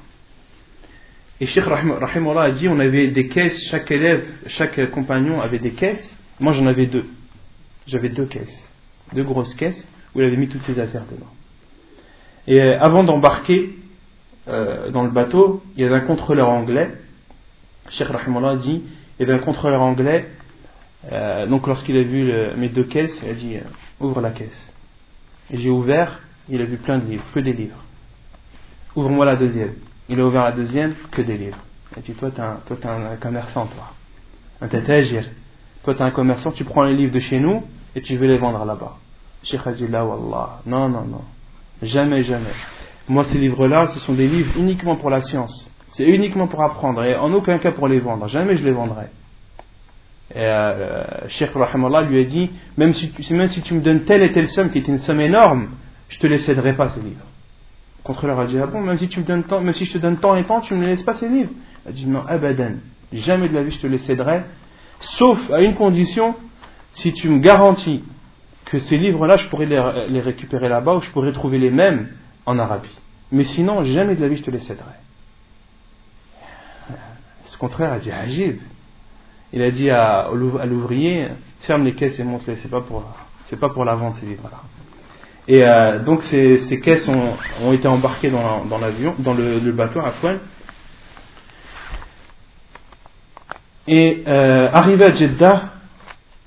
[1.41, 5.73] Et Cheikh Rahimullah a dit on avait des caisses, chaque élève, chaque compagnon avait des
[5.73, 6.19] caisses.
[6.41, 7.07] Moi, j'en avais deux.
[7.87, 8.73] J'avais deux caisses,
[9.13, 11.31] deux grosses caisses où il avait mis toutes ses affaires dedans.
[12.47, 13.75] Et euh, avant d'embarquer
[14.49, 16.93] euh, dans le bateau, il y avait un contrôleur anglais.
[17.91, 18.83] Cheikh Rahimullah dit
[19.19, 20.29] il y avait un contrôleur anglais.
[21.13, 23.57] Euh, donc lorsqu'il a vu mes deux caisses, il a dit
[24.01, 24.75] ouvre la caisse.
[25.53, 27.85] J'ai ouvert, il a vu plein de livres, que des livres.
[28.97, 29.75] Ouvre-moi la deuxième.
[30.09, 31.59] Il a ouvert la deuxième, que des livres.
[31.93, 33.93] Il a dit toi, tu es, un commerçant, toi.
[34.61, 35.25] Un tétagir.
[35.85, 37.63] Toi, tu es un commerçant, tu prends les livres de chez nous
[37.97, 38.99] et tu veux les vendre là-bas.
[39.43, 40.61] Cheikh a dit là, wallah.
[40.67, 41.23] Non, non, non.
[41.83, 42.53] Jamais, jamais.
[43.09, 45.73] Moi, ces livres-là, ce sont des livres uniquement pour la science.
[45.89, 48.29] C'est uniquement pour apprendre et en aucun cas pour les vendre.
[48.29, 49.07] Jamais je les vendrai.
[50.35, 54.23] Et euh, Cheikh Rahimallah lui a dit même si, même si tu me donnes telle
[54.23, 55.69] et telle somme qui est une somme énorme,
[56.09, 57.25] je te les céderai pas ces livres.
[58.01, 59.95] Le contrôleur a dit Ah bon, même si, tu me donnes tant, même si je
[59.95, 61.53] te donne tant et tant, tu ne me laisses pas ces livres
[61.87, 62.73] Il a dit Non, abadan.
[63.13, 64.43] Jamais de la vie je te les céderai,
[65.01, 66.35] sauf à une condition
[66.97, 68.03] si tu me garantis
[68.65, 72.09] que ces livres-là, je pourrais les, récupérer là-bas ou je pourrais trouver les mêmes
[72.47, 72.97] en Arabie.
[73.31, 74.97] Mais sinon, jamais de la vie je te les céderai.
[77.43, 78.59] Ce contraire a dit Ajib.
[79.53, 81.29] Il a dit à, l'ouvrier
[81.61, 82.57] ferme les caisses et montre-les.
[82.57, 83.05] C'est pas pour,
[83.49, 84.63] c'est pas pour la vente ces livres-là.
[85.49, 90.41] Et euh, donc ces, caisses ont, été embarquées dans, l'avion, dans le, bateau à Fouane.
[93.87, 95.76] Et euh, arrivé à Jeddah,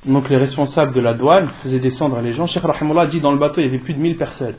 [0.05, 2.47] donc les responsables de la douane faisaient descendre les gens.
[2.47, 4.55] Cheikh Rahimullah dit dans le bateau il y avait plus de 1000 personnes.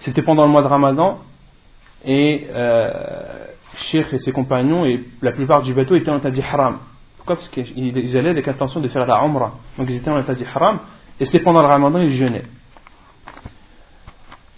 [0.00, 1.18] C'était pendant le mois de Ramadan
[2.04, 2.90] et euh,
[3.76, 6.78] Cheikh et ses compagnons et la plupart du bateau étaient en état haram.
[7.16, 7.36] Pourquoi?
[7.36, 9.54] Parce qu'ils allaient avec l'intention de faire la Umrah.
[9.78, 10.80] Donc ils étaient en état haram
[11.18, 12.44] et c'était pendant le Ramadan ils jeûnaient.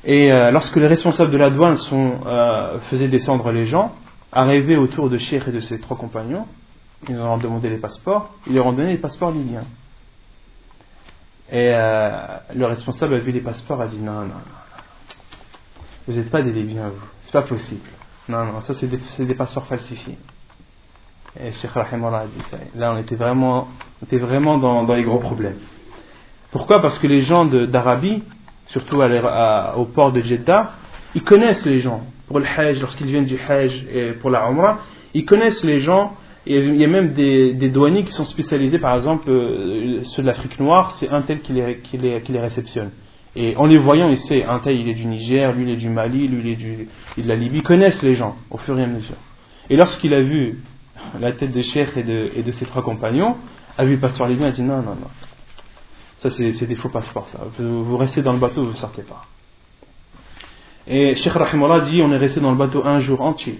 [0.04, 3.92] Et euh, lorsque les responsables de la douane sont, euh, faisaient descendre les gens,
[4.32, 6.46] arrivés autour de Cheikh et de ses trois compagnons,
[7.08, 9.64] ils leur ont demandé les passeports, ils leur ont donné les passeports libyens.
[11.50, 12.10] Et euh,
[12.54, 14.64] le responsable a vu les passeports, a dit non, non, non,
[16.06, 17.88] vous n'êtes pas des Libyens, vous, c'est pas possible.
[18.28, 20.18] Non, non, ça c'est des, passeports falsifiés.
[21.38, 22.58] Et Cheikh Rahimullah a dit ça.
[22.74, 23.68] Là, on était vraiment,
[24.00, 25.58] on était vraiment dans, dans les gros problèmes.
[26.50, 26.80] Pourquoi?
[26.80, 28.22] Parce que les gens d'Arabie,
[28.66, 30.72] surtout au port de Jeddah,
[31.14, 32.02] ils connaissent les gens.
[32.28, 34.78] Pour le Hajj, lorsqu'ils viennent du Hajj et pour la Umrah,
[35.14, 36.14] Ils connaissent les gens,
[36.46, 40.26] et il y a même des, douaniers qui sont spécialisés, par exemple, euh, ceux de
[40.26, 42.90] l'Afrique noire, c'est un tel qui les, réceptionne.
[43.34, 45.76] Et en les voyant, il sait, un tel il est du Niger, lui il est
[45.76, 48.82] du Mali, lui il est, de la Libye, ils connaissent les gens au fur et
[48.82, 49.16] à mesure.
[49.70, 50.58] Et lorsqu'il a vu
[51.18, 53.36] la tête de Cheikh et de, ses trois compagnons,
[53.78, 55.08] a vu pasteur libyen, il a dit non, non, non.
[56.18, 57.40] Ça, c'est des faux passeports, ça.
[57.58, 59.22] Vous, restez dans le bateau, vous ne sortez pas.
[60.86, 63.58] Et Cheikh Rahimullah dit on est resté dans le bateau un jour entier.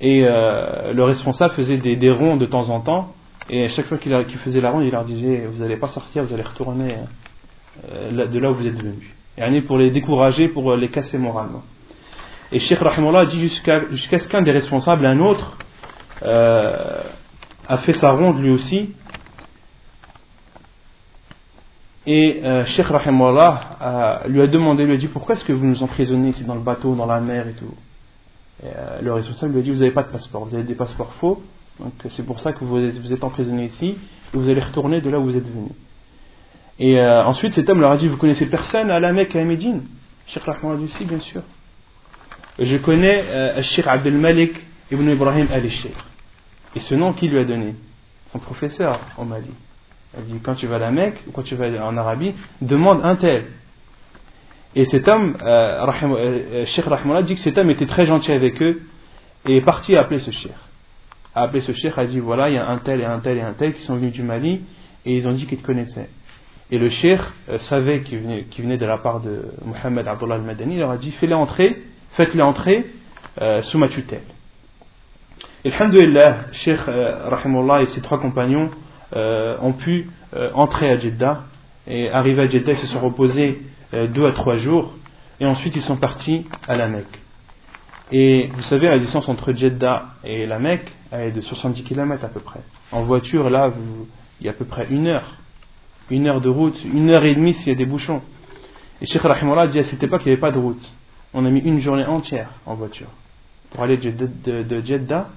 [0.00, 3.14] Et euh, le responsable faisait des, ronds de temps en temps.
[3.50, 6.24] Et à chaque fois qu'il faisait la ronde, il leur disait Vous n'allez pas sortir,
[6.24, 6.96] vous allez retourner
[7.92, 9.10] euh, de là où vous êtes venus.
[9.36, 11.62] Et pour les décourager, pour les casser moralement.
[12.52, 15.58] Et Cheikh Rahimullah dit jusqu'à ce qu'un des responsables, un autre,
[16.22, 17.02] euh,
[17.66, 18.94] a fait sa ronde lui aussi.
[22.06, 25.82] Et euh, Cheikh Rahimullah lui a demandé, lui a dit Pourquoi est-ce que vous nous
[25.82, 27.74] emprisonnez ici dans le bateau, dans la mer et tout?
[28.62, 31.14] Euh, Le responsable lui a dit Vous n'avez pas de passeport, vous avez des passeports
[31.14, 31.42] faux,
[31.80, 33.96] donc c'est pour ça que vous êtes, vous emprisonné ici
[34.38, 35.68] vous allez retourner de là où vous êtes venu.
[36.78, 39.40] Et euh, ensuite cet homme leur a dit Vous connaissez personne à la Mecque et
[39.40, 39.82] à Médine?
[40.26, 41.42] Cheikh Rahimullah a dit Si, bien sûr.
[42.58, 45.94] Je connais euh, Cheikh Abdel Malik ibn Ibrahim al-Sheikh.
[46.74, 47.74] Et ce nom qui lui a donné
[48.32, 49.50] Son professeur au Mali.
[50.16, 53.00] Elle dit quand tu vas à la Mecque ou quand tu vas en Arabie, demande
[53.04, 53.46] un tel.
[54.76, 58.60] Et cet homme, euh, euh Cheikh Rahimullah, dit que cet homme était très gentil avec
[58.62, 58.82] eux
[59.46, 60.52] et est parti appeler ce Cheikh.
[61.34, 63.38] A appelé ce Cheikh, a dit voilà, il y a un tel et un tel
[63.38, 64.62] et un tel qui sont venus du Mali
[65.06, 66.08] et ils ont dit qu'ils te connaissaient.
[66.70, 70.80] Et le Cheikh euh, savait qu'il venait, de la part de Mohamed Abdullah al-Madani, il
[70.80, 71.82] leur a dit fais-les entrer,
[72.12, 72.86] faites-les entrer
[73.40, 74.22] euh, sous ma tutelle.
[75.64, 78.70] Et alhamdulillah, Cheikh Rahimullah et ses trois compagnons
[79.16, 81.44] euh, ont pu euh, entrer à Jeddah
[81.86, 83.73] et arriver à Jeddah, ils se sont reposés euh,
[84.08, 84.92] deux à trois jours
[85.40, 87.18] et ensuite ils sont partis à la Mecque.
[88.12, 92.28] Et vous savez, la distance entre Jeddah et la Mecque est de 70 km à
[92.28, 92.60] peu près.
[92.92, 93.72] En voiture, là,
[94.40, 95.38] il y a à peu près une heure.
[96.10, 98.20] Une heure de route, une heure et demie s'il y a des bouchons.
[99.00, 100.92] Et Sheikh Rahimullah dit à cette époque qu'il n'y avait pas de route.
[101.32, 103.08] On a mis une journée entière en voiture
[103.70, 105.28] pour aller de Jeddah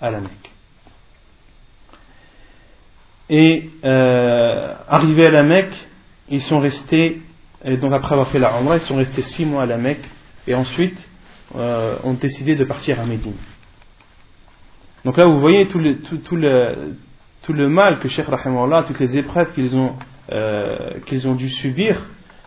[0.00, 0.50] à la Mecque.
[3.28, 5.74] Et euh, arrivés à la Mecque,
[6.28, 7.20] ils sont restés,
[7.64, 10.08] et donc après avoir fait la Umrah, ils sont restés six mois à la Mecque,
[10.46, 10.98] et ensuite
[11.54, 13.34] euh, ont décidé de partir à Médine.
[15.04, 16.96] Donc là, vous voyez tout le, tout, le,
[17.42, 19.94] tout le mal que Cheikh Rahimahullah, toutes les épreuves qu'ils ont,
[20.32, 21.96] euh, qu'ils ont dû subir,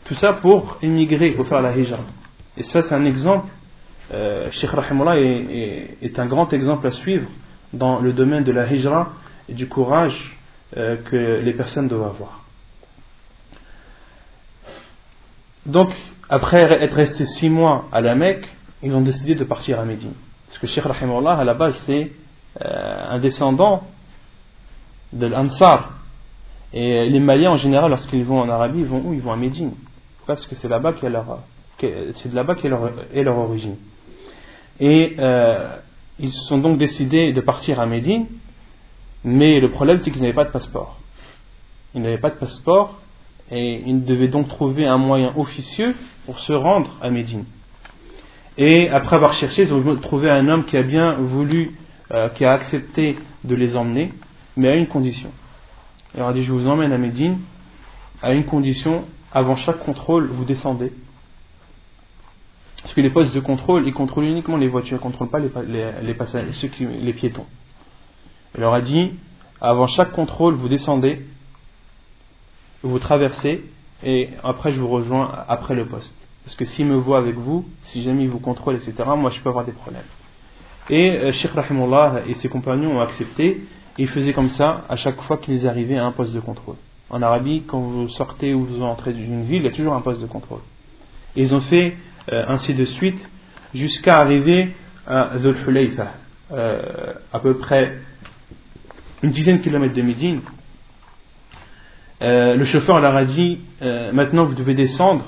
[0.04, 2.04] tout ça pour émigrer, pour faire la hijra.
[2.58, 3.48] Et ça, c'est un exemple.
[4.13, 7.30] Euh, Cheikh Rahimahullah est, est, est, un grand exemple à suivre
[7.72, 9.13] dans le domaine de la hijra
[9.48, 10.38] et du courage
[10.76, 12.43] euh, que les personnes doivent avoir.
[15.65, 15.89] Donc,
[16.30, 18.48] après être resté six mois à la Mecque,
[18.82, 20.13] ils ont décidé de partir à Médine.
[20.48, 22.12] Parce que Cheikh Rahimullah, à la base, c'est
[22.62, 23.84] euh, un descendant
[25.13, 25.91] de l'Ansar.
[26.72, 29.13] Et les Maliens, en général, lorsqu'ils vont en Arabie, ils vont où?
[29.13, 29.74] Ils vont à Médine.
[30.28, 31.39] Parce que c'est là-bas qu'est leur,
[31.80, 33.76] c'est de là-bas qu'est leur, est leur origine.
[34.80, 35.76] Et euh,
[36.19, 38.28] ils se sont donc décidés de partir à Médine
[39.24, 40.98] mais le problème, c'est qu'ils n'avaient pas de passeport.
[41.93, 43.00] Ils n'avaient pas de passeport
[43.51, 47.45] et ils devaient donc trouver un moyen officieux pour se rendre à Médine.
[48.57, 51.71] Et après avoir cherché, ils ont trouvé un homme qui a bien voulu,
[52.12, 54.13] euh, qui a accepté de les emmener,
[54.57, 55.31] mais à une condition.
[56.13, 57.39] Il leur a dit Je vous emmène à Médine,
[58.21, 60.91] à une condition, avant chaque contrôle, vous descendez.
[62.81, 65.39] Parce que les postes de contrôle, ils contrôlent uniquement les voitures, ils ne contrôlent pas
[65.39, 67.45] les, les piétons.
[68.55, 69.12] Il leur a dit
[69.62, 71.25] avant chaque contrôle, vous descendez,
[72.84, 73.63] vous traversez,
[74.04, 76.15] et après je vous rejoins après le poste.
[76.44, 79.39] Parce que s'il me voit avec vous, si jamais il vous contrôle, etc., moi je
[79.42, 80.04] peux avoir des problèmes.
[80.89, 83.62] Et euh, Sheikh Rahimullah et ses compagnons ont accepté,
[83.98, 86.76] ils faisaient comme ça à chaque fois qu'ils arrivaient à un poste de contrôle.
[87.10, 90.02] En Arabie, quand vous sortez ou vous entrez d'une ville, il y a toujours un
[90.02, 90.62] poste de contrôle.
[91.36, 91.98] Et ils ont fait
[92.32, 93.19] euh, ainsi de suite
[93.73, 94.75] jusqu'à arriver
[95.06, 95.56] à Dhul
[96.52, 97.98] euh, à peu près
[99.21, 100.42] une dizaine de kilomètres de Médine,
[102.22, 105.26] euh, le chauffeur leur a dit euh, maintenant vous devez descendre,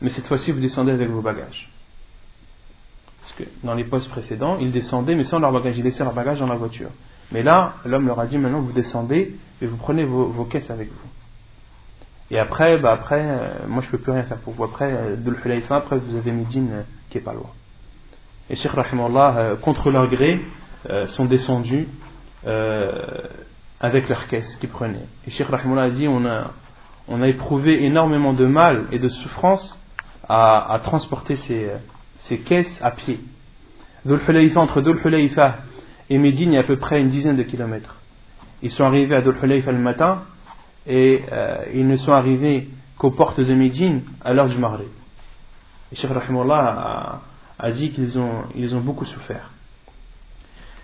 [0.00, 1.70] mais cette fois-ci vous descendez avec vos bagages.
[3.18, 6.14] Parce que dans les postes précédents, ils descendaient, mais sans leur bagage, ils laissaient leur
[6.14, 6.90] bagage dans la voiture.
[7.32, 10.88] Mais là, l'homme leur a dit maintenant vous descendez et vous prenez vos, caisses avec
[10.88, 11.08] vous.
[12.30, 14.64] Et après, bah après euh, moi je peux plus rien faire pour vous.
[14.64, 17.50] Après, l'Hulayfa, après vous avez Médine qui est pas loin.
[18.50, 20.40] Et Cheikh Rahimullah, contre leur gré,
[21.06, 21.86] sont descendus
[22.46, 22.92] euh,
[23.80, 25.06] avec leur caisse qu'ils prenaient.
[25.26, 26.50] Et Cheikh Rahimullah a dit on a,
[27.06, 29.80] on a éprouvé énormément de mal et de souffrance
[30.28, 31.70] à, transporter ces,
[32.18, 33.18] ces, caisses à pied.
[34.56, 34.98] entre Dhul
[36.10, 37.96] et Médine, il y a à peu près une dizaine de kilomètres.
[38.62, 40.22] Ils sont arrivés à Dhul le matin
[40.86, 42.68] et euh, ils ne sont arrivés
[42.98, 44.88] qu'aux portes de Médine à l'heure du Maghrib.
[45.92, 47.22] Et Cheikh Rahimullah
[47.58, 49.50] a, dit qu'ils ont, ils ont beaucoup souffert.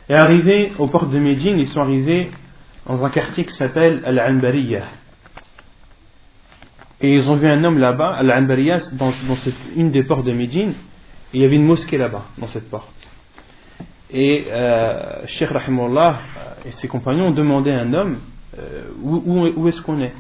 [0.09, 2.31] Et arrivés aux portes de Médine, ils sont arrivés
[2.87, 4.83] dans un quartier qui s'appelle Al-Anbariya.
[7.01, 9.13] Et ils ont vu un homme là-bas, Al-Anbariya, dans,
[9.77, 10.71] une des portes de Médine,
[11.33, 12.89] et il y avait une mosquée là-bas, dans cette porte.
[14.11, 16.21] Et euh, Rahimullah
[16.65, 18.19] et ses compagnons ont demandé à un homme
[18.59, 20.15] euh, où, est-ce qu'on est,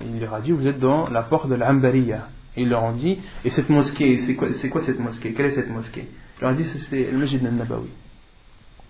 [0.00, 2.28] Il leur a dit Vous êtes dans la porte de l'Ambariya.
[2.56, 5.32] Et ils leur ont dit Et cette mosquée, c'est quoi, cette mosquée?
[5.32, 6.08] Quelle est cette mosquée?
[6.38, 7.88] Il leur a dit C'est le Masjid al-Nabawi.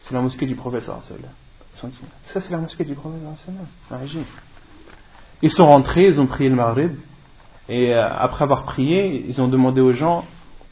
[0.00, 0.88] C'est la mosquée du prophète.
[2.22, 3.20] Ça, c'est la mosquée du prophète.
[5.43, 6.97] Ils sont rentrés, ils ont prié le Maghrib.
[7.68, 10.24] Et euh, après avoir prié, ils ont demandé aux gens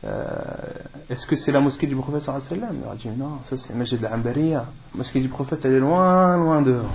[0.05, 0.27] euh,
[1.09, 2.77] est-ce que c'est la mosquée du prophète sallam?
[2.83, 4.59] Il a dit non, ça c'est Majid al-Ambariya.
[4.59, 6.89] La mosquée du prophète, elle est loin, loin devant.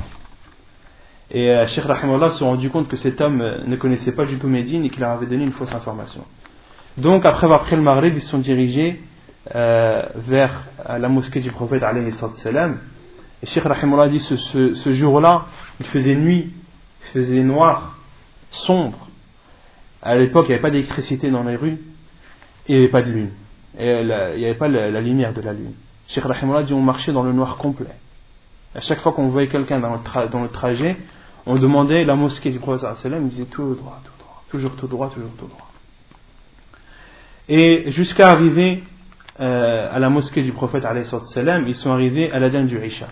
[1.31, 4.37] Et euh, Cheikh Rahimullah se rendu compte que cet homme euh, ne connaissait pas du
[4.37, 6.23] tout Médine et qu'il leur avait donné une fausse information.
[6.97, 9.01] Donc, après avoir pris le Maghreb, ils se sont dirigés
[9.51, 12.79] vers la mosquée du prophète alayhi salam.
[13.41, 15.45] Et Cheikh Rahimullah dit ce, jour-là,
[15.79, 16.51] il faisait nuit,
[17.01, 17.97] il faisait noir,
[18.49, 19.07] sombre.
[20.01, 21.79] À l'époque, il n'y avait pas d'électricité dans les rues
[22.69, 23.31] il n'y avait pas de lune.
[23.77, 25.73] Et il n'y avait pas la, lumière de la lune.
[26.07, 27.95] Cheikh Rahimullah dit on marchait dans le noir complet.
[28.75, 30.95] À chaque fois qu'on voyait quelqu'un dans, le trajet,
[31.47, 35.09] on demandait la mosquée du prophète il disait tout droit, tout droit, toujours tout droit,
[35.09, 35.71] toujours tout droit.
[37.47, 38.83] Et jusqu'à arriver
[39.39, 43.07] euh, à la mosquée du prophète ils sont arrivés à la dame du Isha.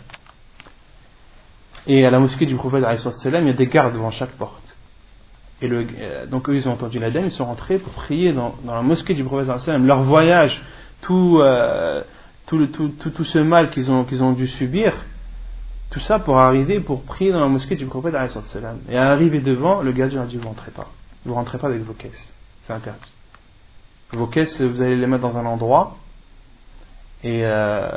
[1.87, 4.77] Et à la mosquée du prophète il y a des gardes devant chaque porte.
[5.61, 8.81] Et euh, donc eux, ils ont entendu l'Adem, ils sont rentrés pour prier dans, la
[8.81, 9.49] mosquée du prophète.
[9.79, 10.61] Leur voyage,
[11.01, 12.03] tout, euh,
[12.45, 14.93] tout, tout, tout, tout, ce mal qu'ils ont, qu'ils ont dû subir,
[15.89, 18.13] tout ça pour arriver, pour prier dans la mosquée du prophète.
[18.89, 20.89] Et à arriver devant, le gardien a dit, vous rentrez pas.
[21.25, 22.33] Vous rentrez pas avec vos caisses.
[22.63, 23.11] C'est interdit.
[24.11, 25.97] Vos caisses, vous allez les mettre dans un endroit,
[27.23, 27.89] et euh,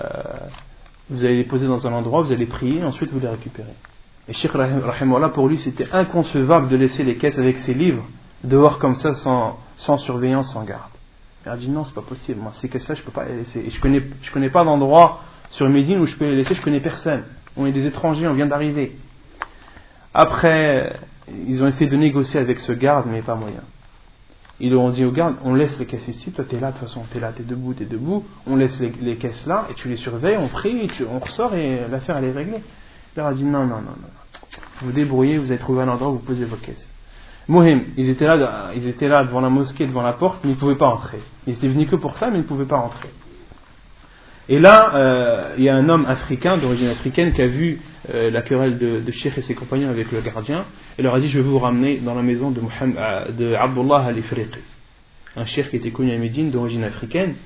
[1.11, 3.75] vous allez les poser dans un endroit, vous allez prier, ensuite vous les récupérez.
[4.29, 8.05] Et Sheikh Rahimullah, pour lui, c'était inconcevable de laisser les caisses avec ses livres
[8.45, 10.91] dehors comme ça, sans, surveillance, sans garde.
[11.45, 12.41] Il a dit non, c'est pas possible.
[12.41, 13.61] Moi, ces caisses-là, je peux pas les laisser.
[13.61, 14.03] Et je connais,
[14.33, 16.55] connais pas d'endroit sur Médine où je peux les laisser.
[16.55, 17.25] Je connais personne.
[17.57, 18.97] On est des étrangers, on vient d'arriver.
[20.15, 20.97] Après,
[21.49, 23.63] ils ont essayé de négocier avec ce garde, mais pas moyen.
[24.61, 26.79] Ils leur ont dit au garde, on laisse les caisses ici, toi t'es là, de
[26.79, 29.89] toute façon t'es là, t'es debout, t'es debout, on laisse les, caisses là, et tu
[29.89, 32.63] les surveilles, on prie, on ressort et l'affaire elle est réglée.
[33.17, 34.09] Leur a dit non, non, non, non
[34.83, 36.89] vous débrouillez, vous avez trouvé un endroit où vous posez vos caisses.
[37.49, 40.55] Mohim, ils étaient là, ils étaient là devant la mosquée, devant la porte, mais ils
[40.55, 41.21] ne pouvaient pas entrer.
[41.47, 43.11] Ils étaient venus que pour ça, mais ils ne pouvaient pas entrer.
[44.51, 47.81] Et là, euh, il y a un homme africain, d'origine africaine, qui a vu
[48.13, 50.65] euh, la querelle de, de Sheikh et ses compagnons avec le gardien,
[50.99, 54.07] et leur a dit Je vais vous ramener dans la maison de, euh, de Abdullah
[54.09, 54.59] al-Ifriqi,
[55.37, 57.37] un cheikh qui était connu à Médine, d'origine africaine.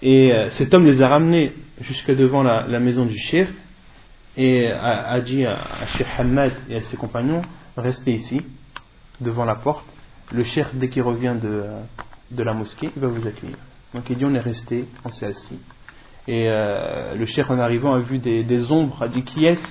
[0.00, 3.48] Et cet homme les a ramenés jusque devant la, maison du cheikh,
[4.36, 7.42] et a, dit à, Cheikh Hamad et à ses compagnons
[7.76, 8.40] restez ici,
[9.20, 9.84] devant la porte.
[10.32, 11.64] Le cheikh, dès qu'il revient de,
[12.30, 13.56] de la mosquée, va vous accueillir.
[13.92, 15.58] Donc il dit on est resté, on s'est assis.
[16.28, 19.66] Et euh, le cheikh en arrivant a vu des, ombres, a dit qui est-ce?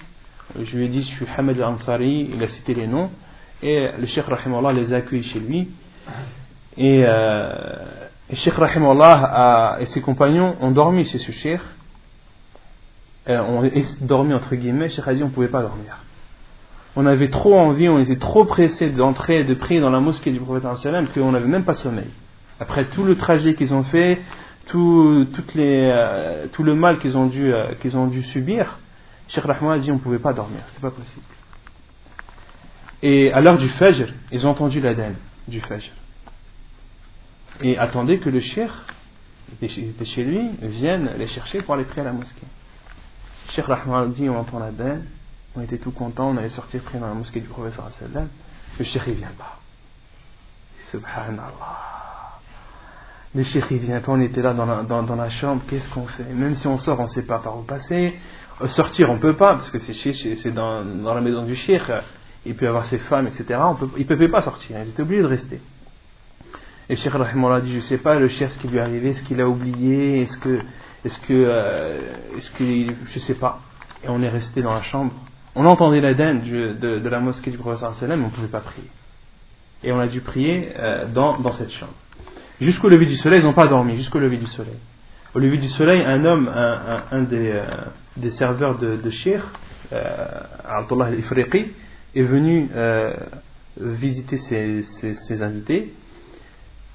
[0.60, 3.10] Je lui ai dit je suis Hamad al-Ansari, il a cité les noms.
[3.64, 5.70] Et le cheikh Rahimallah les a accueillis chez lui.
[6.78, 7.86] Et, euh,
[8.30, 8.56] et Cheikh
[9.80, 11.62] et ses compagnons ont dormi chez ce cheikh
[13.30, 13.70] euh, on
[14.06, 15.98] dormi entre guillemets, Cheikh a dit on ne pouvait pas dormir.
[16.96, 20.32] On avait trop envie, on était trop pressé d'entrer et de prier dans la mosquée
[20.32, 20.64] du prophète
[21.14, 22.10] qu'on n'avait même pas sommeil.
[22.60, 24.22] Après tout le trajet qu'ils ont fait,
[24.68, 28.80] tout, toutes les, euh, tout le mal qu'ils ont, dû, euh, qu'ils ont dû subir,
[29.28, 31.26] Cheikh Rahman a dit on ne pouvait pas dormir, c'est pas possible.
[33.02, 35.16] Et à l'heure du Fajr, ils ont entendu l'Aden
[35.48, 35.92] du Fajr.
[37.62, 38.72] Et attendaient que le Cheikh,
[39.60, 42.48] qui était chez lui, vienne les chercher pour aller prier à la mosquée.
[43.50, 45.06] Cheikh Rahman dit on entend la benne,
[45.56, 47.48] on était tout contents, on allait sortir prier dans la mosquée du
[47.92, 48.28] sallam.
[48.78, 49.60] Le Cheikh il vient pas.
[50.92, 51.97] Subhanallah.
[53.36, 56.24] Le Cheikh il vient pas, on était là dans la, la chambre, qu'est-ce qu'on fait?
[56.24, 58.18] Même si on sort, on ne sait pas par où passer.
[58.62, 61.84] Euh, sortir, on peut pas, parce que c'est dans, dans la maison du Cheikh,
[62.46, 63.60] il peut avoir ses femmes, etc.
[63.64, 65.62] On peut, il ne pouvait pas sortir, ils étaient obligés de rester.
[66.90, 69.10] Et Cheikh Rahimullah dit, je ne sais pas le Cheikh ce qui lui est arrivé,
[69.10, 70.60] est-ce qu'il a oublié, est-ce que
[71.06, 72.00] est-ce que, euh,
[72.38, 73.60] est-ce que, je sais pas.
[74.04, 75.14] Et on est resté dans la chambre.
[75.56, 78.90] On entendait l'Aden de, de, la mosquée du Salem, mais on ne pouvait pas prier.
[79.84, 81.94] Et on a dû prier euh, dans cette chambre.
[82.60, 84.78] Jusqu'au lever du soleil, ils n'ont pas dormi, jusqu'au lever du soleil.
[85.36, 87.66] au lever du soleil, un homme, un, des, euh,
[88.16, 89.52] des, serveurs de, de Shir,
[89.94, 91.68] euh, Abdullah al-Ifriqi,
[92.16, 93.14] est venu euh,
[93.80, 95.94] visiter ses, ses, invités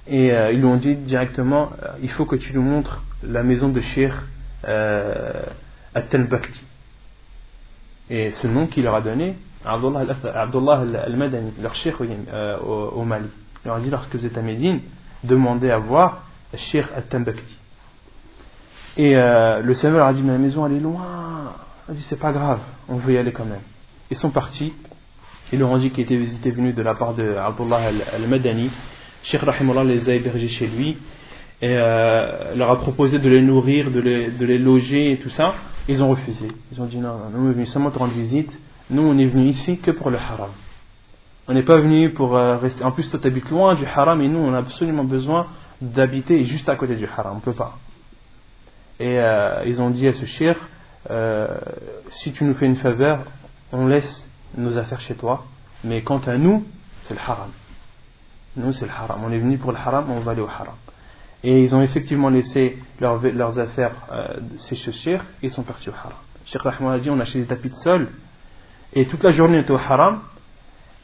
[0.08, 1.70] et ils lui ont dit directement
[2.02, 4.26] il faut que tu nous montres la maison de Shir
[4.64, 6.64] at Bakti.
[8.10, 13.28] Et ce nom qu'il leur a donné, Abdullah al-Madani, leur Shir au, Mali.
[13.64, 14.80] Il leur a dit lorsque vous êtes à Médine,
[15.24, 17.58] demandez à voir Shir at-Tambakti.
[18.96, 21.54] Et euh, le serveur a dit Mais la maison elle est loin.
[21.88, 23.62] Il a dit C'est pas grave, on veut y aller quand même.
[24.10, 24.72] Ils sont partis.
[25.52, 28.70] Ils leur ont dit qu'ils étaient, venus de la part de Abdullah al-Madani.
[29.22, 30.96] Sheikh Rahimullah les a hébergés chez lui
[31.60, 35.54] et euh, leur a proposé de les nourrir, de les, loger et tout ça.
[35.88, 36.48] Ils ont refusé.
[36.72, 38.58] Ils ont dit Non, non nous on venus seulement te rendre visite.
[38.90, 40.50] Nous on est venus ici que pour le haram.
[41.49, 42.84] On n'est pas venu pour euh, rester.
[42.84, 45.49] En plus, toi tu habites loin du haram et nous on a absolument besoin
[45.80, 47.32] d'habiter juste à côté du haram.
[47.32, 47.78] On ne peut pas.
[49.01, 50.57] Et euh, ils ont dit à ce shir
[51.11, 51.49] euh,
[52.11, 53.24] si tu nous fais une faveur,
[53.72, 55.45] on laisse nos affaires chez toi,
[55.82, 56.64] mais quant à nous,
[57.03, 57.51] c'est le haram.
[58.55, 59.20] Nous, c'est le haram.
[59.24, 60.76] On est venu pour le haram, on va aller au haram.
[61.43, 63.93] Et ils ont effectivement laissé leurs affaires
[64.68, 66.12] chez ce shir et ils sont partis au haram.
[66.45, 68.11] Cheikh Rahman a dit on a acheté des tapis de sol
[68.93, 70.20] et toute la journée on était au haram.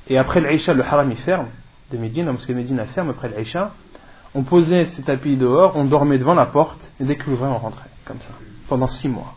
[0.08, 1.48] Et après l'Aïcha, le haram il ferme
[1.90, 3.72] de Médine, la mosquée de Médine ferme après l'Aïcha
[4.34, 7.58] on posait ces tapis dehors, on dormait devant la porte, et dès que l'ouvrait, on
[7.58, 8.32] rentrait, comme ça,
[8.68, 9.34] pendant six mois.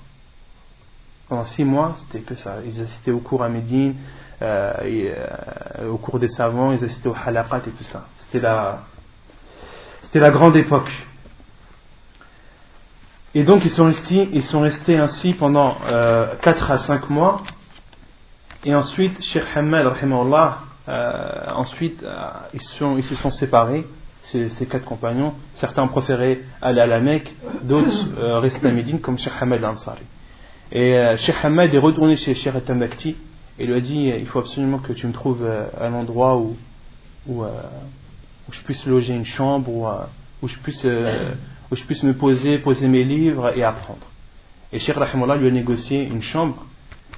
[1.29, 2.57] Pendant six mois, c'était que ça.
[2.65, 3.95] Ils assistaient au cours à Médine,
[4.41, 8.05] euh, euh, au cours des savants, ils assistaient au halaqat et tout ça.
[8.17, 8.81] C'était la,
[10.01, 10.91] c'était la grande époque.
[13.33, 17.43] Et donc ils sont restés, ils sont restés ainsi pendant euh, 4 à 5 mois.
[18.63, 19.91] Et ensuite, Sheikh Hamad,
[20.87, 23.85] euh, ensuite, euh, ils, se sont séparés
[24.21, 27.33] ces, quatre compagnons, certains ont préféré aller à la Mecque,
[27.63, 30.03] d'autres euh, rester à Médine, comme Sheikh Hamad Ansari.
[30.71, 33.15] Et euh, Sheikh Hamad est retourné chez Sheikh Atamakti
[33.59, 36.55] et lui a dit Il faut absolument que tu me trouves euh, un endroit où,
[37.27, 37.43] où,
[38.51, 39.87] je puisse loger une chambre, où,
[40.41, 44.05] où, je puisse, où je puisse me poser, poser mes livres et apprendre.
[44.71, 46.65] Et Sheikh Rahimullah lui a négocié une chambre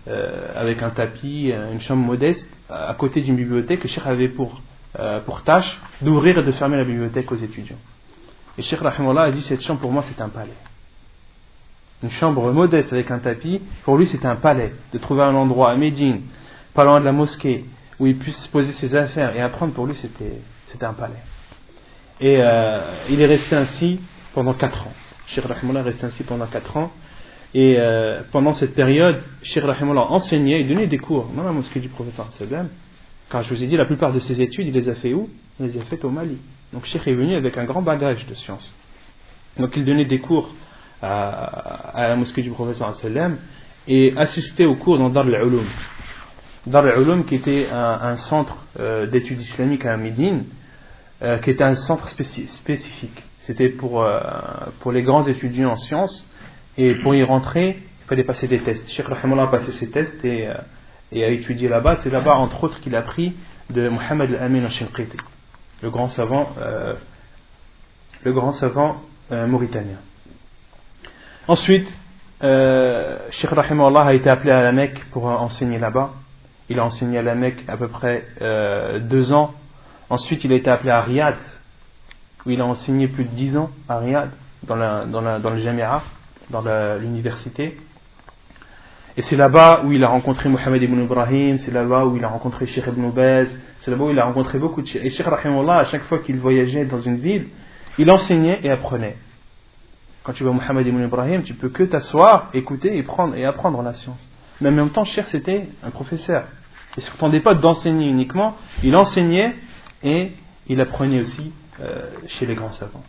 [0.07, 4.61] avec un tapis, une chambre modeste, à côté d'une bibliothèque que Sheikh avait pour
[4.99, 7.79] euh, pour tâche d'ouvrir et de fermer la bibliothèque aux étudiants.
[8.59, 10.53] Et Sheikh Rahimullah a dit cette chambre pour moi c'est un palais.
[12.03, 14.71] Une chambre modeste avec un tapis, pour lui c'était un palais.
[14.91, 16.21] De trouver un endroit à Médine,
[16.75, 17.65] pas loin de la mosquée,
[17.97, 21.23] où il puisse poser ses affaires et apprendre, pour lui c'était, un palais.
[22.19, 23.99] Et euh, il est resté ainsi
[24.35, 24.93] pendant 4 ans.
[25.25, 26.91] Sheikh Rahimullah est resté ainsi pendant 4 ans.
[27.53, 31.79] Et euh, pendant cette période, Sheikh Rahimullah enseignait et donnait des cours dans la mosquée
[31.79, 32.69] du professeur sallam
[33.33, 35.27] quand je vous ai dit, la plupart de ses études, il les a fait où?
[35.59, 36.37] Il les a faites au Mali.
[36.71, 38.71] Donc Cheikh est venu avec un grand bagage de sciences.
[39.57, 40.53] Donc il donnait des cours
[41.01, 43.37] à, la mosquée du professeur sallam
[43.87, 45.65] et assistait aux cours dans Dar al-Ulum.
[46.67, 50.45] Dar al-Ulum qui était un, centre euh, d'études islamiques à Médine,
[51.23, 53.23] euh, qui était un centre spécifique.
[53.41, 54.07] C'était pour,
[54.79, 56.23] pour les grands étudiants en sciences
[56.77, 58.89] et pour y rentrer, il fallait passer des tests.
[58.89, 60.49] Cheikh Rahimullah a passé ses tests et
[61.13, 61.97] et a étudié là-bas.
[61.97, 63.33] C'est là-bas, entre autres, qu'il a pris
[63.69, 65.17] de Mohamed al-Amin al-Shinqiti,
[65.81, 66.93] le grand savant, euh,
[68.23, 69.01] le grand savant
[69.31, 69.97] euh, mauritanien.
[71.47, 71.87] Ensuite,
[72.43, 76.11] euh, Sheikh Allah a été appelé à la Mecque pour enseigner là-bas.
[76.69, 79.53] Il a enseigné à la Mecque à peu près euh, deux ans.
[80.09, 81.35] Ensuite, il a été appelé à Riyad,
[82.45, 84.29] où il a enseigné plus de dix ans à Riyad,
[84.67, 86.03] dans le Jamia,
[86.49, 86.63] dans
[86.97, 87.77] l'université.
[89.15, 92.29] Et c'est là-bas où il a rencontré Mohamed ibn Ibrahim, c'est là-bas où il a
[92.29, 95.05] rencontré Sheikh ibn Baz, c'est là-bas où il a rencontré beaucoup de Sheikh.
[95.05, 97.47] Et Sheikh Rahimullah, à chaque fois qu'il voyageait dans une ville,
[97.99, 99.17] il enseignait et apprenait.
[100.23, 103.83] Quand tu vois Mohamed ibn Ibrahim, tu peux que t'asseoir, écouter et, prendre, et apprendre
[103.83, 104.27] la science.
[104.61, 106.45] Mais en même temps, Sheikh c'était un professeur.
[106.97, 109.55] Il ne se contentait pas d'enseigner uniquement, il enseignait
[110.01, 110.31] et
[110.67, 113.03] il apprenait aussi euh, chez les grands savants.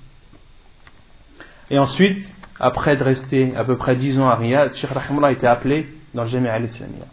[1.71, 2.27] Et ensuite,
[2.61, 5.89] après de rester à peu près 10 ans à Riyad, Sheikh Rahimullah a été appelé
[6.15, 7.07] dans le Jami'a al-Islamiyya,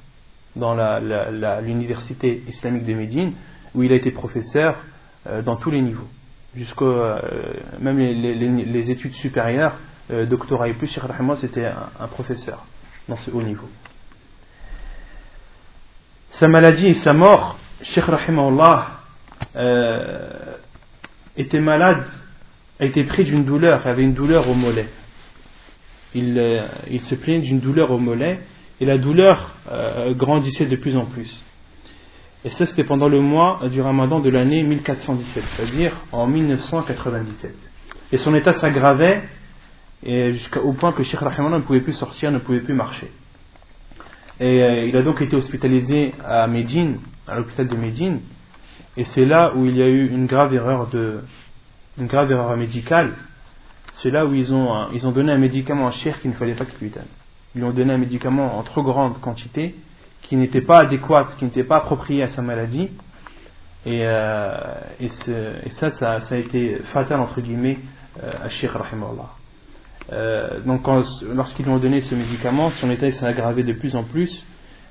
[0.55, 0.75] dans
[1.61, 3.33] l'université islamique de Médine,
[3.73, 4.77] où il a été professeur
[5.27, 6.07] euh, dans tous les niveaux,
[6.55, 7.19] jusqu'au euh,
[7.79, 9.77] même les, études supérieures,
[10.11, 12.65] euh, doctorat et plus, Sheikh Rahimullah c'était un, professeur
[13.07, 13.69] dans ce haut niveau.
[16.29, 18.99] Sa maladie et sa mort, Sheikh Rahimullah
[21.35, 22.05] était malade,
[22.79, 24.87] a été pris d'une douleur, avait une douleur au mollet
[26.13, 28.39] il, euh, il se plaignait d'une douleur au mollet
[28.79, 31.41] et la douleur euh, grandissait de plus en plus.
[32.43, 37.53] Et ça, c'était pendant le mois du ramadan de l'année 1417, c'est-à-dire en 1997.
[38.11, 39.23] Et son état s'aggravait
[40.03, 43.11] jusqu'au point que Sheikh Rahimahullah ne pouvait plus sortir, ne pouvait plus marcher.
[44.41, 46.97] Et euh, il a donc été hospitalisé à Médine,
[47.27, 48.21] à l'hôpital de Médine,
[48.97, 51.21] et c'est là où il y a eu une grave erreur de,
[51.99, 53.13] une grave erreur médicale.
[54.01, 56.55] C'est là où ils ont, ils ont donné un médicament à Sheikh qu'il ne fallait
[56.55, 56.91] pas qu'il lui.
[57.55, 59.75] Ils lui ont donné un médicament en trop grande quantité,
[60.23, 62.89] qui n'était pas adéquat, qui n'était pas approprié à sa maladie,
[63.85, 64.53] et, euh,
[65.69, 67.79] ça, ça, a été fatal entre guillemets
[68.23, 68.71] euh, à Sheikh.
[70.11, 70.87] Euh, donc
[71.33, 74.45] lorsqu'ils lui ont donné ce médicament, son état s'est aggravé de plus en plus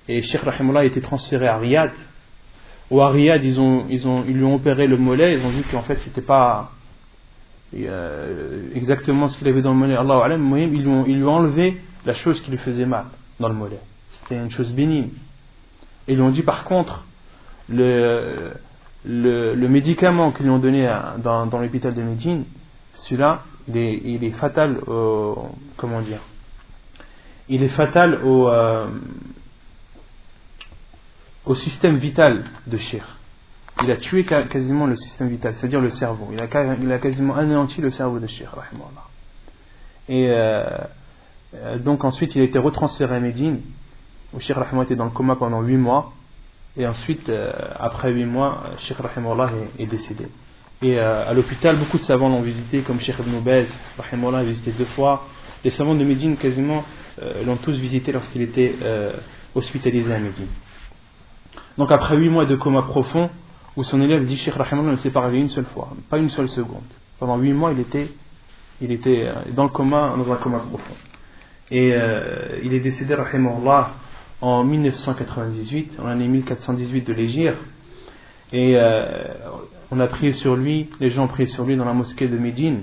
[0.08, 1.92] et Sheikh Rahimullah a été transféré à Riyad.
[2.90, 5.50] Ou à Riyad, ils, ont, ils, ont, ils lui ont opéré le mollet, ils ont
[5.50, 6.72] vu qu'en fait c'était pas
[7.75, 9.97] euh, exactement ce qu'il avait dans le mollet.
[9.97, 13.07] Allah ils lui, ont, ils lui ont enlevé la chose qui lui faisait mal
[13.39, 13.81] dans le mollet.
[14.11, 15.11] C'était une chose bénigne.
[16.09, 17.05] Et ils lui ont dit par contre,
[17.68, 18.53] le,
[19.05, 22.45] le, le médicament qu'ils lui ont donné dans, dans l'hôpital de Médine,
[22.93, 25.47] celui-là, il est, fatal au,
[25.77, 26.21] comment dire
[27.51, 28.87] il est fatal au, euh,
[31.45, 33.18] au système vital de Shir.
[33.83, 36.28] Il a tué quasiment le système vital, c'est-à-dire le cerveau.
[36.33, 38.55] Il a, a, quasiment anéanti le cerveau de Shir.
[40.09, 40.64] Et euh,
[41.55, 43.61] euh, donc ensuite il a été retransféré à Médine,
[44.35, 46.12] où Shir était dans le coma pendant 8 mois.
[46.76, 47.33] Et ensuite,
[47.78, 48.97] après 8 mois, Shir
[49.76, 50.28] est, est décédé.
[50.83, 53.68] Et euh, à l'hôpital, beaucoup de savants l'ont visité, comme Cheikh Ibn Baz,
[53.99, 55.26] l'a visité deux fois.
[55.62, 56.85] Les savants de Médine, quasiment,
[57.20, 59.12] euh, l'ont tous visité lorsqu'il était euh,
[59.55, 60.47] hospitalisé à Médine.
[61.76, 63.28] Donc après huit mois de coma profond,
[63.81, 66.28] où son élève dit Cheikh Rahimullah ne s'est pas réveillé une seule fois, pas une
[66.28, 66.83] seule seconde.
[67.18, 68.09] Pendant huit mois, il était,
[68.81, 70.95] il était dans le coma, dans un coma profond.
[71.70, 71.95] Et
[72.62, 73.93] il est décédé, Rahimullah,
[74.41, 77.59] en 1998, en l'année 1418 de l'Égypte.
[78.53, 78.76] Et
[79.91, 82.39] on a prié sur lui, les gens ont prié sur lui dans la mosquée de
[82.39, 82.83] Médine.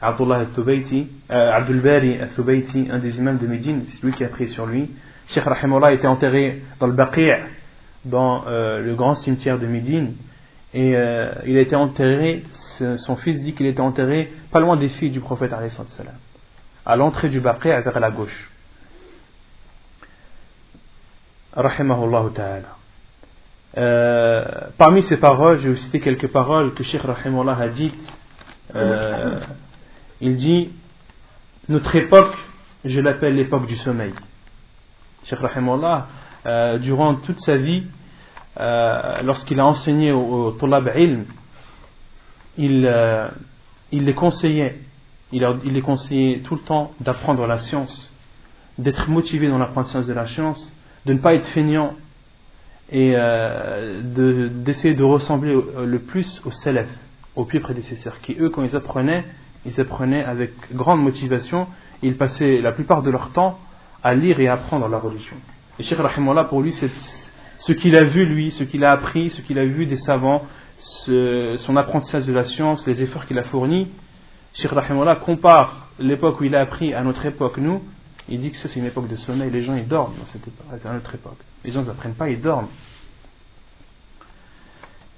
[0.00, 4.66] Abdullah al-Thubayti, euh, al-Thubayti, un des imams de Médine, c'est lui qui a prié sur
[4.66, 4.90] lui.
[5.28, 7.32] Cheikh Rahimullah était enterré dans le Baqi'
[8.04, 10.14] dans euh, le grand cimetière de Médine.
[10.76, 14.90] Et euh, il a été enterré, son fils dit qu'il était enterré pas loin des
[14.90, 15.54] filles du prophète
[16.84, 18.50] à l'entrée du Baqi' vers la gauche.
[21.54, 22.76] Rahimahullah ta'ala.
[23.78, 24.44] Euh,
[24.76, 28.14] parmi ces paroles, je vais citer quelques paroles que Sheikh Rahimullah a dites.
[28.74, 29.40] Euh,
[30.20, 30.72] il dit
[31.70, 32.36] Notre époque,
[32.84, 34.12] je l'appelle l'époque du sommeil.
[35.24, 36.08] Sheikh Rahimullah,
[36.82, 37.84] durant toute sa vie,
[38.58, 41.24] lorsqu'il a enseigné au, au ilm,
[42.58, 43.30] il,
[43.92, 44.78] il les conseillait.
[45.32, 48.12] Il, il les conseillait tout le temps d'apprendre la science,
[48.78, 50.72] d'être motivé dans l'apprentissage de la science,
[51.04, 51.94] de ne pas être feignant
[52.90, 54.00] et euh,
[54.64, 56.88] d'essayer de, ressembler le plus aux salaf,
[57.34, 59.24] aux pieds prédécesseurs, qui eux, quand ils apprenaient,
[59.64, 61.66] ils apprenaient avec grande motivation,
[62.02, 63.58] ils passaient la plupart de leur temps
[64.02, 65.36] à lire et à apprendre la religion.
[65.78, 66.90] Et Cheikh Rahimullah, pour lui, c'est
[67.58, 70.46] ce qu'il a vu, lui, ce qu'il a appris, ce qu'il a vu des savants,
[70.78, 73.88] son apprentissage de la science, les efforts qu'il a fournis.
[74.54, 77.82] Cheikh Rahimullah compare l'époque où il a appris à notre époque, nous,
[78.28, 80.46] il dit que ça c'est une époque de sommeil, les gens ils dorment dans cette
[80.46, 81.38] époque, à notre époque.
[81.64, 82.68] Les gens n'apprennent pas, ils dorment.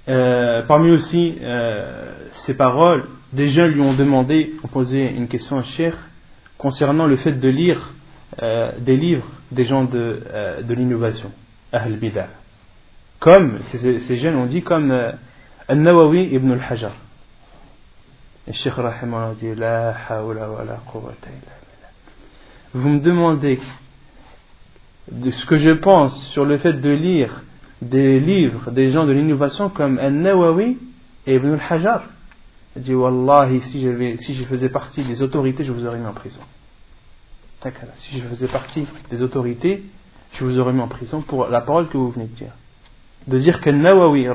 [0.07, 5.57] Euh, parmi aussi euh, ces paroles, des jeunes lui ont demandé, ont posé une question
[5.57, 5.93] à Cheikh
[6.57, 7.93] concernant le fait de lire
[8.41, 11.31] euh, des livres des gens de, de l'innovation,
[11.71, 12.27] Ahl Bida.
[13.19, 14.91] Comme, ces, jeunes ont dit, comme
[15.67, 16.93] Al-Nawawi ibn al-Hajar.
[18.47, 21.59] Et Cheikh Rahimah dit, La hawla wa la quwwata illa
[22.73, 23.59] vous me demandez
[25.11, 27.43] de ce que je pense sur le fait de lire
[27.81, 30.77] des livres des gens de l'innovation comme An-Nawawi
[31.25, 32.03] et Ibn al-Hajar.
[32.75, 33.87] Il dit Wallahi, si,
[34.19, 36.41] si je faisais partie des autorités, je vous aurais mis en prison.
[37.95, 39.83] Si je faisais partie des autorités,
[40.33, 42.53] je vous aurais mis en prison pour la parole que vous venez de dire.
[43.27, 44.27] De dire que Nawawi,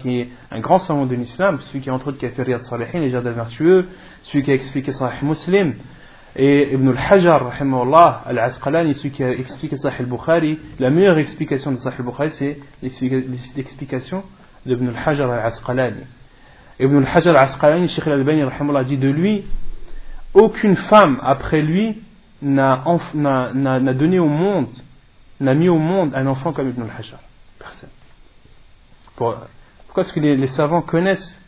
[0.00, 2.64] qui est un grand savant de l'islam, celui qui entre autres qui a fait Riyad
[2.64, 3.88] Salihin, les jardins vertueux,
[4.22, 5.74] celui qui a expliqué Sahih Muslim,
[6.34, 7.52] et Ibn al-Hajar,
[8.24, 14.22] al-Asqalani, celui qui a expliqué Sahih al-Bukhari, la meilleure explication de Sahih al-Bukhari, c'est l'explication
[14.64, 16.04] d'Ibn al-Hajar al-Asqalani.
[16.78, 18.44] Ibn al-Hajar al-Asqalani, Sheikh al-Albani,
[18.86, 19.44] dit de lui,
[20.32, 22.00] aucune femme après lui
[22.40, 22.82] n'a
[23.94, 24.68] donné au monde,
[25.42, 27.20] n'a mis au monde un enfant comme Ibn al-Hajar.
[27.58, 27.90] Personne.
[29.16, 29.48] Pourquoi
[29.98, 31.42] est-ce que les, savants connaissent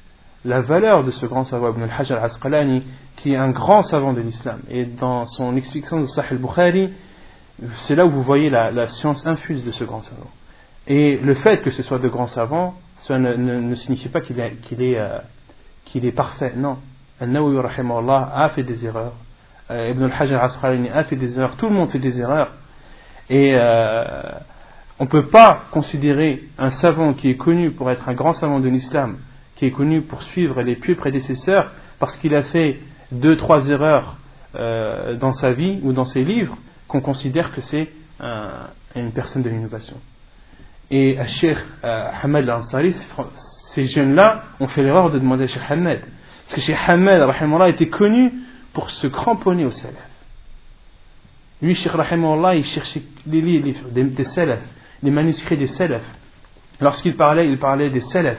[0.45, 2.85] la valeur de ce grand savant Ibn al-Hajar al-Asqalani,
[3.17, 4.61] qui est un grand savant de l'islam?
[4.69, 6.93] Et dans son explication de Sahih al-Bukhari,
[7.77, 10.31] c'est là où vous voyez la, science infuse de ce grand savant.
[10.87, 14.99] Et le fait que ce soit de grands savants, ça ne, signifie pas qu'il est,
[14.99, 16.53] euh, parfait.
[16.57, 16.79] Non.
[17.21, 19.15] Al-Nawawi a fait des erreurs.
[19.71, 22.53] euh, Ibn al-Hajj al-Asqalani a fait des erreurs, tout le monde fait des erreurs.
[23.31, 24.05] Et euh,
[24.99, 28.61] on ne peut pas considérer un savant qui est connu pour être un grand savant
[28.61, 29.19] de l'islam,
[29.57, 32.81] qui est connu pour suivre les pieux prédécesseurs, parce qu'il a fait
[33.13, 34.19] deux, trois erreurs
[34.55, 36.57] euh, dans sa vie ou dans ses livres,
[36.89, 37.91] qu'on considère que c'est
[38.95, 39.97] une personne de l'innovation.
[40.91, 42.95] Et à Sheikh Hamad al-Ansari,
[43.75, 46.01] ces jeunes-là ont fait l'erreur de demander à Sheikh Hamad.
[46.45, 48.33] Parce que Sheikh Hamad était connu
[48.73, 50.14] pour se cramponner au salaf.
[51.65, 54.61] Lui, Sheikh Rahimahullah, il cherchait les livres des, des salaf,
[55.03, 56.03] les manuscrits des salaf.
[56.79, 58.37] Lorsqu'il parlait, il parlait des salaf.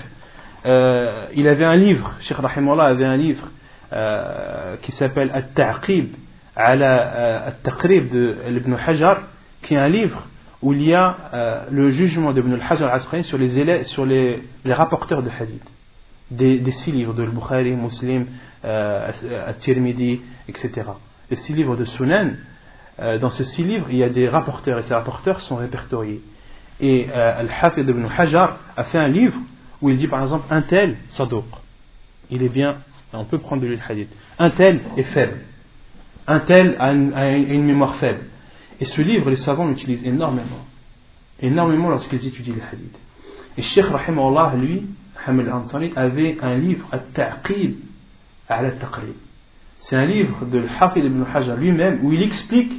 [0.67, 3.49] Euh, il avait un livre, Sheikh Rahimahullah avait un livre
[3.91, 6.13] euh, qui s'appelle At-Ta'qib
[6.55, 9.23] ala euh, At-Taqrib de Ibn Hajar,
[9.63, 10.27] qui est un livre
[10.61, 14.43] où il y a euh, le jugement d'Ibn al-Hajar al-Asqalani sur, les, élèves, sur les,
[14.65, 15.65] rapporteurs de hadith.
[16.29, 18.27] Des, des, six livres de Bukhari, Muslim,
[18.63, 19.11] euh,
[19.47, 20.89] At-Tirmidhi, etc.
[21.29, 22.31] Les six livres de Sunan,
[22.99, 26.21] euh, dans ces six livres, il y a des rapporteurs et ces rapporteurs sont répertoriés.
[26.79, 29.37] Et euh, Al-Hafid ibn Hajar a fait un livre
[29.81, 31.45] où il dit par exemple un tel sadouk,
[32.29, 32.77] il est bien,
[33.13, 34.09] on peut prendre de lui le hadith.
[34.39, 35.39] Un tel est faible,
[36.27, 38.21] un tel a une, mémoire faible.
[38.79, 40.65] Et ce livre, les savants l'utilisent énormément,
[41.41, 42.97] énormément lorsqu'ils étudient le hadith.
[43.57, 44.85] Et Sheikh Rahimahullah, lui,
[45.25, 47.75] Hamid Ansari, avait un livre, At-Ta'qib
[48.49, 49.15] al-Taqrib.
[49.77, 52.71] C'est un livre de Hafid ibn Hajar lui-même où il explique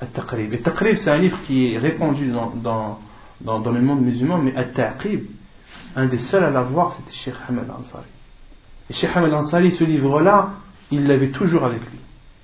[0.00, 0.54] At-Taqrib.
[0.96, 2.98] C'est un livre qui est répandu dans,
[3.40, 5.24] le monde musulman, mais At-Taqrib,
[5.94, 8.04] un des seuls à l'avoir, c'était Sheikh Hamad Ansari.
[8.90, 10.50] Et Sheikh Hamad Ansari, ce livre-là,
[10.90, 11.98] il l'avait toujours avec lui.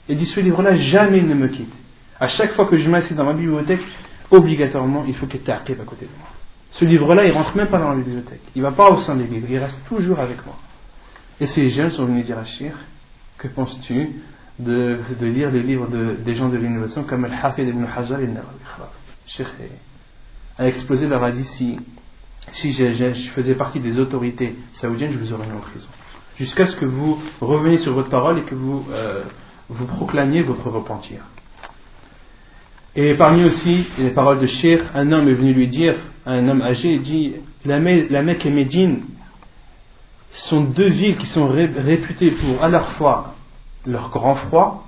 [0.08, 1.72] Il dit Ce livre-là, jamais il ne me quitte.
[2.18, 3.82] À chaque fois que je m'assieds dans ma bibliothèque,
[4.30, 6.28] obligatoirement, il faut qu'il Taqrib à côté de moi.
[6.70, 8.40] Ce livre-là, il rentre même pas dans la bibliothèque.
[8.54, 10.56] Il ne va pas au sein des livres, il reste toujours avec moi.
[11.38, 12.72] Et ces jeunes sont venus dire à Sheikh
[13.36, 14.22] Que penses-tu
[14.62, 18.28] de, de, lire les livres de, des gens de l'innovation comme Al-Hafid ibn Hajar et
[19.26, 19.46] Sheikh
[20.58, 21.78] a explosé leur a dit si,
[22.48, 25.88] si je, je, faisais partie des autorités saoudiennes, je vous aurais mis en prison.
[26.36, 29.22] Jusqu'à ce que vous reveniez sur votre parole et que vous, euh,
[29.68, 31.22] vous proclamiez votre repentir.
[32.94, 35.96] Et parmi aussi les paroles de Sheikh, un homme est venu lui dire,
[36.26, 37.34] un homme âgé, il dit
[37.64, 39.04] La, Mecque et Médine
[40.30, 43.34] sont deux villes qui sont ré, réputées pour à la fois
[43.86, 44.86] leur grand froid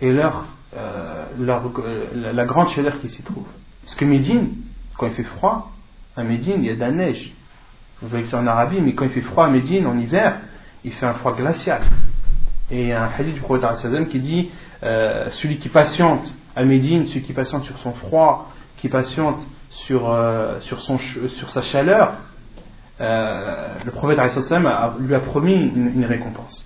[0.00, 0.44] et leur,
[0.76, 3.46] euh, euh, la grande chaleur qui s'y trouve.
[3.84, 4.50] Parce que Médine,
[4.98, 5.70] quand il fait froid,
[6.16, 7.32] à Médine, il y a de la neige.
[8.00, 10.40] Vous voyez que c'est en Arabie, mais quand il fait froid à Médine, en hiver,
[10.84, 11.82] il fait un froid glacial.
[12.70, 14.50] Et il y a un hadith du prophète qui dit
[14.82, 19.38] euh, Celui qui patiente à Médine, celui qui patiente sur son froid, qui patiente
[19.70, 20.16] sur,
[20.60, 22.14] sur, son, sur sa chaleur,
[23.00, 24.18] le prophète
[25.00, 26.64] lui a promis une récompense.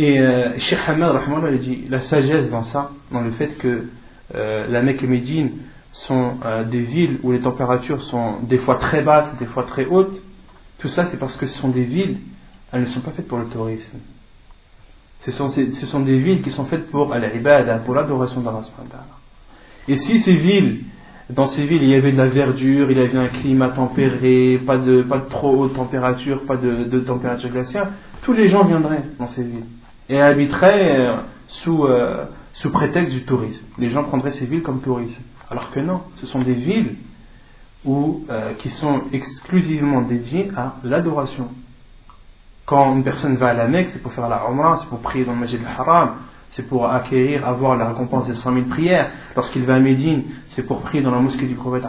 [0.00, 3.88] Et euh, Sheikh Hamad a dit la sagesse dans ça, dans le fait que
[4.32, 5.50] euh, la Mecque et Médine
[5.90, 9.86] sont euh, des villes où les températures sont des fois très basses, des fois très
[9.86, 10.22] hautes.
[10.78, 12.18] Tout ça, c'est parce que ce sont des villes,
[12.70, 13.98] elles ne sont pas faites pour le tourisme.
[15.22, 18.60] Ce sont, ce sont des villes qui sont faites pour l'ibada, pour l'adoration d'Allah.
[19.88, 20.84] Et si ces villes,
[21.28, 24.60] dans ces villes, il y avait de la verdure, il y avait un climat tempéré,
[24.64, 27.88] pas de, pas de trop haute température, pas de, de température glaciaire,
[28.22, 29.66] tous les gens viendraient dans ces villes
[30.08, 31.16] et habiteraient euh,
[31.48, 33.66] sous, euh, sous prétexte du tourisme.
[33.78, 35.22] Les gens prendraient ces villes comme tourisme.
[35.50, 36.96] Alors que non, ce sont des villes
[37.84, 41.48] où, euh, qui sont exclusivement dédiées à l'adoration.
[42.66, 45.24] Quand une personne va à la Mecque, c'est pour faire la Umrah, c'est pour prier
[45.24, 46.16] dans le Majid al-Haram,
[46.50, 49.10] c'est pour acquérir, avoir la récompense des 100 000 prières.
[49.36, 51.84] Lorsqu'il va à Médine, c'est pour prier dans la mosquée du prophète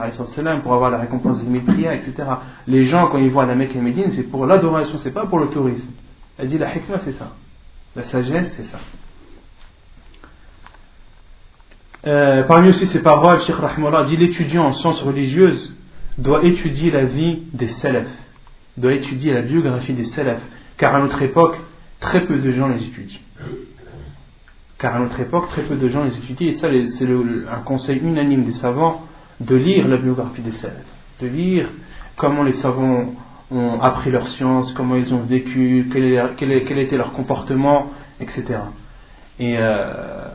[0.64, 2.14] pour avoir la récompense des 1000 prières, etc.
[2.68, 5.40] Les gens, quand ils voient la Mecque et Médine, c'est pour l'adoration, c'est pas pour
[5.40, 5.92] le tourisme.
[6.38, 7.34] Elle dit la hikmah, c'est ça.
[7.96, 8.80] La sagesse, c'est ça.
[12.08, 15.74] Euh, parmi aussi ces paroles, Cheikh Rahimullah dit l'étudiant en sciences religieuses
[16.18, 18.08] doit étudier la vie des salafs,
[18.78, 20.42] doit étudier la biographie des salafs,
[20.78, 21.58] car à notre époque,
[22.00, 23.20] très peu de gens les étudient.
[24.78, 27.98] Car à notre époque, très peu de gens les étudient, et ça, c'est un conseil
[27.98, 29.06] unanime des savants
[29.42, 30.86] de lire la biographie des salafs,
[31.22, 31.70] de lire
[32.16, 33.14] comment les savants
[33.52, 37.88] ont appris leur science, comment ils ont vécu, quel, était leur comportement,
[38.20, 38.60] etc.
[39.40, 40.28] Et euh,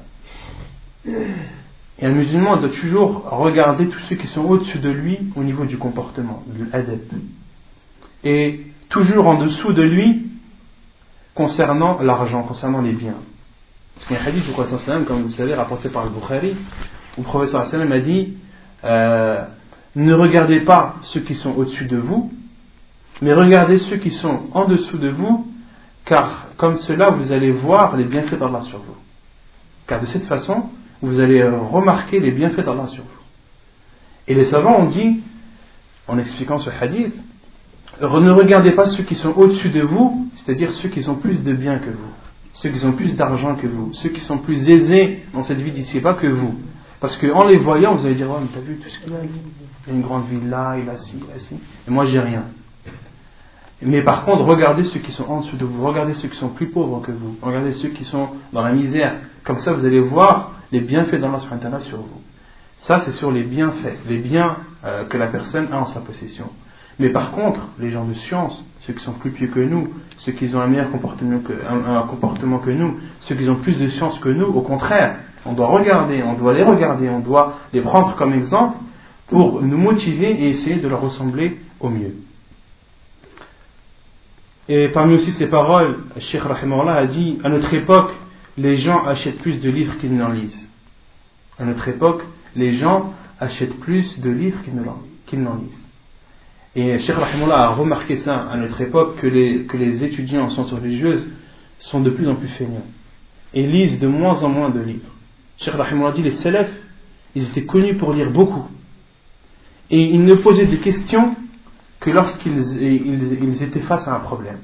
[1.98, 5.64] et un musulman doit toujours regarder tous ceux qui sont au-dessus de lui au niveau
[5.64, 6.98] du comportement, de l'adab.
[8.24, 10.26] Et toujours en dessous de lui
[11.34, 13.16] concernant l'argent, concernant les biens.
[13.94, 16.10] Parce qu'il y a un hadith du prophète comme vous le savez, rapporté par le
[16.10, 16.56] Bukhari,
[17.16, 18.34] où le prophète a dit
[18.82, 19.44] euh,
[19.94, 22.32] Ne regardez pas ceux qui sont au-dessus de vous,
[23.24, 25.46] mais regardez ceux qui sont en dessous de vous,
[26.04, 28.96] car comme cela vous allez voir les bienfaits d'Allah sur vous.
[29.86, 30.68] Car de cette façon,
[31.00, 33.22] vous allez remarquer les bienfaits d'Allah sur vous.
[34.28, 35.22] Et les savants ont dit,
[36.06, 37.18] en expliquant ce hadith,
[37.98, 41.54] ne regardez pas ceux qui sont au-dessus de vous, c'est-à-dire ceux qui ont plus de
[41.54, 42.12] biens que vous,
[42.52, 45.72] ceux qui ont plus d'argent que vous, ceux qui sont plus aisés dans cette vie
[45.72, 46.56] d'ici-bas que vous.
[47.00, 49.16] Parce qu'en les voyant, vous allez dire, oh, mais t'as vu tout ce qu'il a
[49.86, 51.54] Il a une grande villa, il a ci, il a ci.
[51.88, 52.44] Et moi, j'ai rien.
[53.82, 56.48] Mais par contre, regardez ceux qui sont en dessous de vous, regardez ceux qui sont
[56.48, 59.14] plus pauvres que vous, regardez ceux qui sont dans la misère.
[59.44, 62.20] Comme ça, vous allez voir les bienfaits d'Allah sur vous.
[62.76, 66.46] Ça, c'est sur les bienfaits, les biens euh, que la personne a en sa possession.
[66.98, 70.32] Mais par contre, les gens de science, ceux qui sont plus pieux que nous, ceux
[70.32, 71.52] qui ont un meilleur comportement que,
[72.08, 75.66] comportement que nous, ceux qui ont plus de science que nous, au contraire, on doit
[75.66, 78.78] regarder, on doit les regarder, on doit les prendre comme exemple
[79.28, 82.14] pour nous motiver et essayer de leur ressembler au mieux.
[84.68, 88.12] Et parmi aussi ces paroles, Sheikh Rahimallah a dit à notre époque,
[88.56, 90.70] les gens achètent plus de livres qu'ils n'en lisent.
[91.58, 92.22] À notre époque,
[92.56, 94.60] les gens achètent plus de livres
[95.26, 95.86] qu'ils n'en lisent.
[96.76, 100.50] Et Cheikh Rahimullah a remarqué ça à notre époque que les, que les étudiants en
[100.50, 101.30] sciences religieuses
[101.78, 102.86] sont de plus en plus feignants
[103.52, 105.12] et lisent de moins en moins de livres.
[105.58, 106.72] Cheikh Rahimullah dit les salafs,
[107.36, 108.66] ils étaient connus pour lire beaucoup.
[109.90, 111.36] Et ils ne posaient des questions
[112.04, 114.58] que lorsqu'ils ils, étaient face à un problème.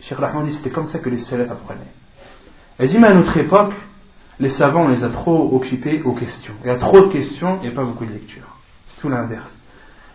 [0.00, 1.92] Cheikh dit c'était comme ça que les salafs apprenaient.
[2.78, 3.74] Elle dit mais à notre époque,
[4.40, 6.54] les savants on les a trop occupés aux questions.
[6.64, 8.56] Il y a trop de questions et pas beaucoup de lecture.
[8.88, 9.54] C'est tout l'inverse.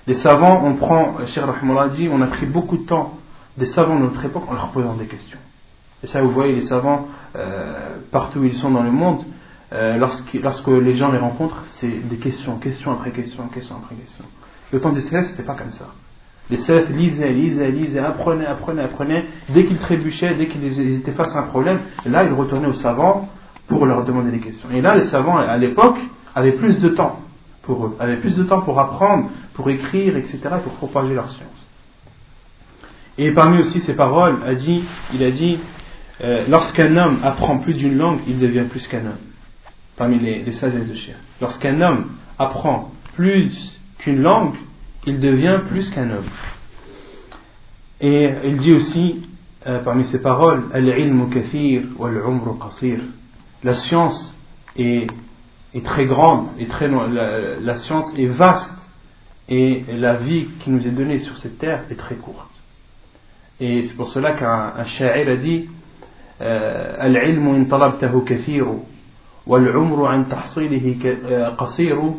[0.07, 3.19] Les savants, on prend, Cheikh Rahimullah dit, on a pris beaucoup de temps
[3.55, 5.37] des savants de notre époque en leur posant des questions.
[6.03, 7.05] Et ça, vous voyez, les savants,
[7.35, 9.23] euh, partout où ils sont dans le monde,
[9.73, 13.95] euh, lorsque, lorsque, les gens les rencontrent, c'est des questions, question après question, question après
[13.95, 14.25] question.
[14.73, 15.87] Au temps des ce c'était pas comme ça.
[16.49, 19.25] Les Célèbres lisaient, lisaient, lisaient, apprenaient, apprenaient, apprenaient.
[19.49, 23.29] Dès qu'ils trébuchaient, dès qu'ils étaient face à un problème, là, ils retournaient aux savants
[23.67, 24.69] pour leur demander des questions.
[24.71, 25.97] Et là, les savants, à l'époque,
[26.35, 27.21] avaient plus de temps
[27.61, 31.67] pour eux, avaient plus de temps pour apprendre, pour écrire, etc., pour propager leur science.
[33.17, 35.59] Et parmi aussi ses paroles, a dit, il a dit
[36.23, 39.19] euh, lorsqu'un homme apprend plus d'une langue, il devient plus qu'un homme.
[39.95, 41.15] Parmi les, les sagesses de chien.
[41.39, 44.54] Lorsqu'un homme apprend plus qu'une langue,
[45.06, 46.28] il devient plus qu'un homme.
[48.00, 49.28] Et il dit aussi,
[49.66, 50.64] euh, parmi ses paroles,
[53.64, 54.38] La science
[54.76, 55.06] est
[55.74, 58.74] est très grande, et très, la, la science est vaste,
[59.48, 62.50] et la vie qui nous est donnée sur cette terre est très courte.
[63.60, 65.68] Et c'est pour cela qu'un sha'ir a dit
[66.40, 68.78] العلم إن طلبته كثير
[69.46, 70.96] والعمر عن تحصيله
[71.58, 72.14] قصير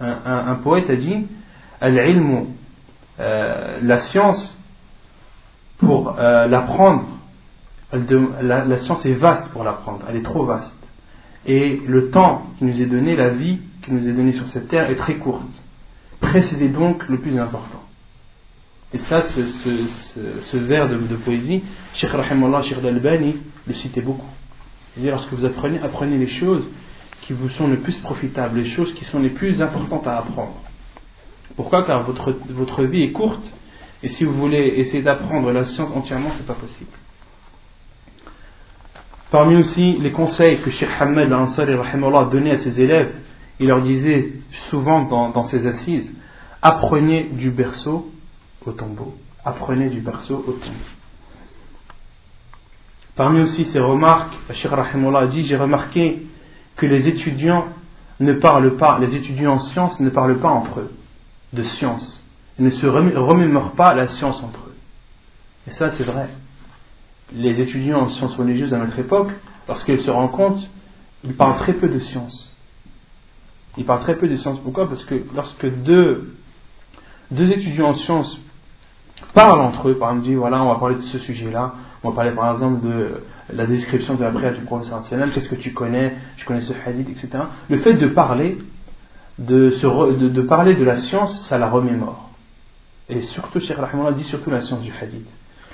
[0.00, 1.26] un, un, un poète a dit
[1.80, 2.46] Al-ilmu,
[3.18, 4.58] euh, la science,
[5.78, 7.06] pour euh, l'apprendre,
[7.92, 10.76] la, science est vaste pour l'apprendre, elle est trop vaste.
[11.46, 14.68] Et le temps qui nous est donné, la vie qui nous est donnée sur cette
[14.68, 15.42] terre est très courte.
[16.20, 17.82] Précédez donc le plus important.
[18.92, 21.62] Et ça, ce, vers de, poésie,
[21.94, 23.36] Sheikh Rahimallah, Sheikh Dalbani
[23.66, 24.28] le citait beaucoup.
[24.92, 26.68] C'est-à-dire, lorsque vous apprenez les choses,
[27.30, 30.56] qui vous sont les plus profitables, les choses qui sont les plus importantes à apprendre.
[31.54, 31.84] Pourquoi?
[31.84, 33.54] Car votre, votre vie est courte,
[34.02, 36.90] et si vous voulez essayer d'apprendre la science entièrement, c'est pas possible.
[39.30, 41.76] Parmi aussi les conseils que Sheikh Hamad Ansari
[42.32, 43.14] donnait à ses élèves,
[43.60, 44.32] il leur disait
[44.68, 46.12] souvent dans, ses assises
[46.60, 48.10] apprenez du berceau
[48.66, 49.14] au tombeau.
[49.44, 50.74] Apprenez du berceau au tombeau.
[53.14, 56.26] Parmi aussi ses remarques, Sheikh Rahimullah dit J'ai remarqué
[56.80, 57.66] que les étudiants
[58.18, 60.92] ne parlent pas, les étudiants en sciences ne parlent pas entre eux
[61.52, 62.24] de science.
[62.58, 64.76] Ne se remémorent pas la science entre eux.
[65.66, 66.28] Et ça, c'est vrai
[67.32, 69.30] les étudiants en sciences religieuses à notre époque,
[69.68, 70.68] lorsqu'ils se compte,
[71.24, 72.54] ils parlent très peu de sciences.
[73.76, 74.58] Ils parlent très peu de sciences.
[74.60, 74.88] Pourquoi?
[74.88, 76.34] Parce que lorsque deux,
[77.30, 78.40] deux étudiants en sciences
[79.32, 82.14] parlent entre eux, par exemple, disent voilà, on va parler de ce sujet-là, on va
[82.14, 83.22] parler par exemple de
[83.52, 87.08] la description de la prière du professeur qu'est-ce que tu connais, je connais ce hadith,
[87.10, 87.44] etc.
[87.68, 88.58] Le fait de parler,
[89.38, 92.30] de, parler de la science, ça la remémore.
[93.08, 95.28] Et surtout, Cheikh Rahimullah dit surtout la science du hadith.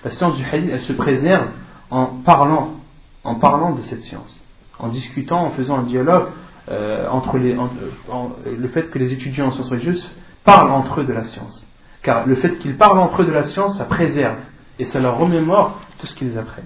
[0.05, 1.49] La science du hadith, elle se préserve
[1.91, 2.75] en parlant,
[3.23, 4.45] en parlant de cette science,
[4.79, 6.29] en discutant, en faisant un dialogue
[6.69, 10.11] euh, entre les, le fait que les étudiants en sciences religieuses
[10.43, 11.69] parlent entre eux de la science.
[12.03, 14.39] Car le fait qu'ils parlent entre eux de la science, ça préserve
[14.79, 16.65] et ça leur remémore tout ce qu'ils apprennent.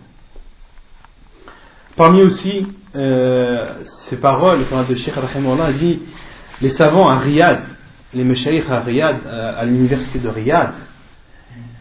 [1.97, 6.01] Parmi aussi euh, ces paroles de Sheikh a dit
[6.61, 7.63] les savants à Riyad,
[8.15, 10.73] les meshayikh à Riyad, euh, à l'université de Riyad,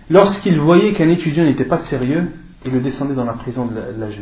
[0.09, 2.31] lorsqu'ils voyaient qu'un étudiant n'était pas sérieux,
[2.65, 4.13] il le descendait dans la prison de la, de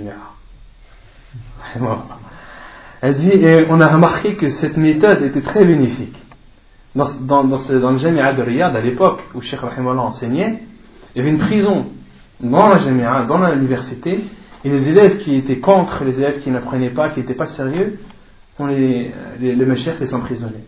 [3.02, 3.32] Elle dit,
[3.70, 6.24] on a remarqué que cette méthode était très bénéfique.
[6.96, 10.64] Dans, dans, dans, dans le Jamia de Riyad, à l'époque où Sheikh Rahimullah enseignait,
[11.14, 11.88] il y avait une prison
[12.40, 14.24] dans la Jamia, dans l'université,
[14.64, 18.00] et les élèves qui étaient contre, les élèves qui n'apprenaient pas, qui n'étaient pas sérieux,
[18.60, 20.66] on les, les, les les emprisonnaient.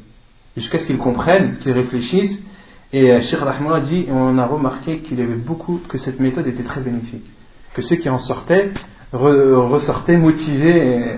[0.55, 2.43] Jusqu'à ce qu'ils comprennent, qu'ils réfléchissent,
[2.91, 6.47] et euh, Sheikh Rahimullah dit, on a remarqué qu'il y avait beaucoup, que cette méthode
[6.47, 7.25] était très bénéfique.
[7.73, 8.71] Que ceux qui en sortaient
[9.11, 11.17] ressortaient motivés,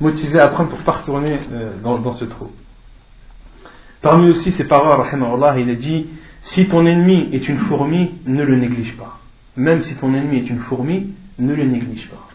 [0.00, 2.50] motivés à apprendre pour ne pas retourner euh, dans, dans ce trou.
[4.00, 5.06] Parmi aussi ses paroles,
[5.58, 6.06] il a dit
[6.40, 9.19] Si ton ennemi est une fourmi, ne le néglige pas.
[9.56, 12.28] Même si ton ennemi est une fourmi, ne le néglige pas.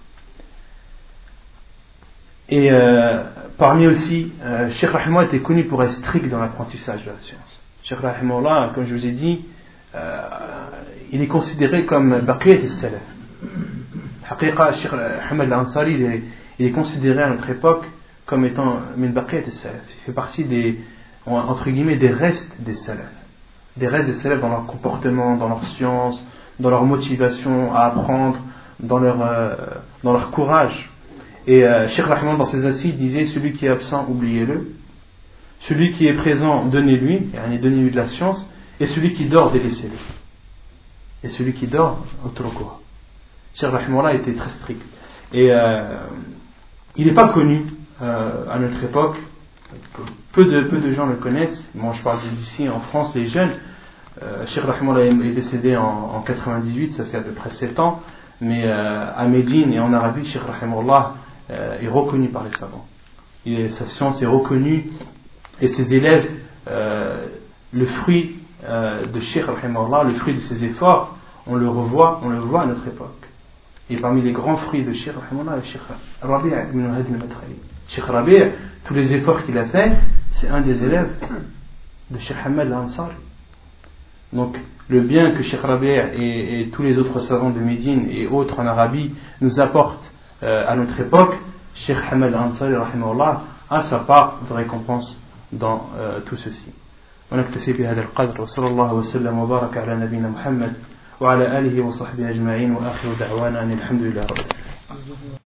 [2.50, 3.24] Et euh,
[3.58, 4.92] parmi aussi, euh, Sheikh
[5.24, 7.64] était connu pour être strict dans l'apprentissage de la science.
[7.84, 9.46] Sheikh Rahimahullah, comme je vous ai dit,
[9.96, 10.22] euh,
[11.12, 13.02] il est considéré comme Baqiyat al-Salaf.
[14.76, 16.24] Sheikh Ahmed al-Ansari, il,
[16.60, 17.86] il est, considéré à notre époque
[18.26, 19.82] comme étant min Baqiyat al-Salaf.
[19.98, 20.80] Il fait partie des,
[21.26, 23.06] entre guillemets, des restes des salafs.
[23.78, 26.24] Des restes des salafs dans leur comportement, dans leur science,
[26.60, 28.40] dans leur motivation à apprendre,
[28.80, 29.56] dans leur, euh,
[30.04, 30.90] dans leur courage.
[31.48, 34.72] Et euh, Cheikh Rahman, dans ses assises, disait Celui qui est absent, oubliez-le.
[35.62, 37.32] Celui qui est présent, donnez-lui,
[37.62, 38.50] donnez-lui de la science.
[38.80, 39.96] Et celui qui dort, délaissez-le.
[41.24, 42.82] Et celui qui dort, quoi.
[43.54, 44.82] Cheikh Rahimullah était très strict.
[45.34, 45.98] Et euh,
[46.98, 47.66] il n'est pas connu
[48.02, 49.18] euh, à notre époque
[50.34, 51.70] peu de, peu de gens le connaissent.
[51.74, 53.54] Moi, je parle d'ici en France, les jeunes.
[54.24, 58.02] Euh, Cheikh est décédé en, 98, ça fait à peu près 7 ans.
[58.42, 61.14] Mais euh, à Médine et en Arabie, Cheikh Rahimullah
[61.50, 62.86] euh, est reconnu par les savants.
[63.46, 64.90] Sa science est reconnue
[65.62, 66.28] et ses élèves,
[66.68, 67.28] euh,
[67.72, 72.30] le fruit euh, de Cheikh Rahimullah, le fruit de ses efforts, on le revoit, on
[72.30, 73.12] le voit à notre époque.
[73.90, 75.82] Et parmi les grands fruits de Cheikh Rahimullah, Cheikh
[76.22, 77.60] Rabi' ibn al-Madkhali.
[77.88, 78.52] Cheikh Rabi',
[78.86, 79.94] tous les efforts qu'il a fait,
[80.32, 81.12] c'est un des élèves
[82.10, 83.14] de Cheikh Hamad al-Ansari.
[84.35, 84.57] Donc,
[84.89, 88.67] le bien que Cheikh Rabi' et, tous les autres savants de Médine et autres en
[88.67, 91.35] Arabie nous apportent euh, à notre époque,
[91.75, 92.75] Cheikh Hamad al-Ansari,
[93.71, 95.21] a sa part de récompense
[95.53, 96.73] dans euh, tout ceci.
[97.33, 100.73] ونكتفي بهذا القدر وصلى الله وسلم وبارك على نبينا محمد
[101.21, 105.39] وعلى آله وصحبه أجمعين وآخر دعوانا أن الحمد لله رب العالمين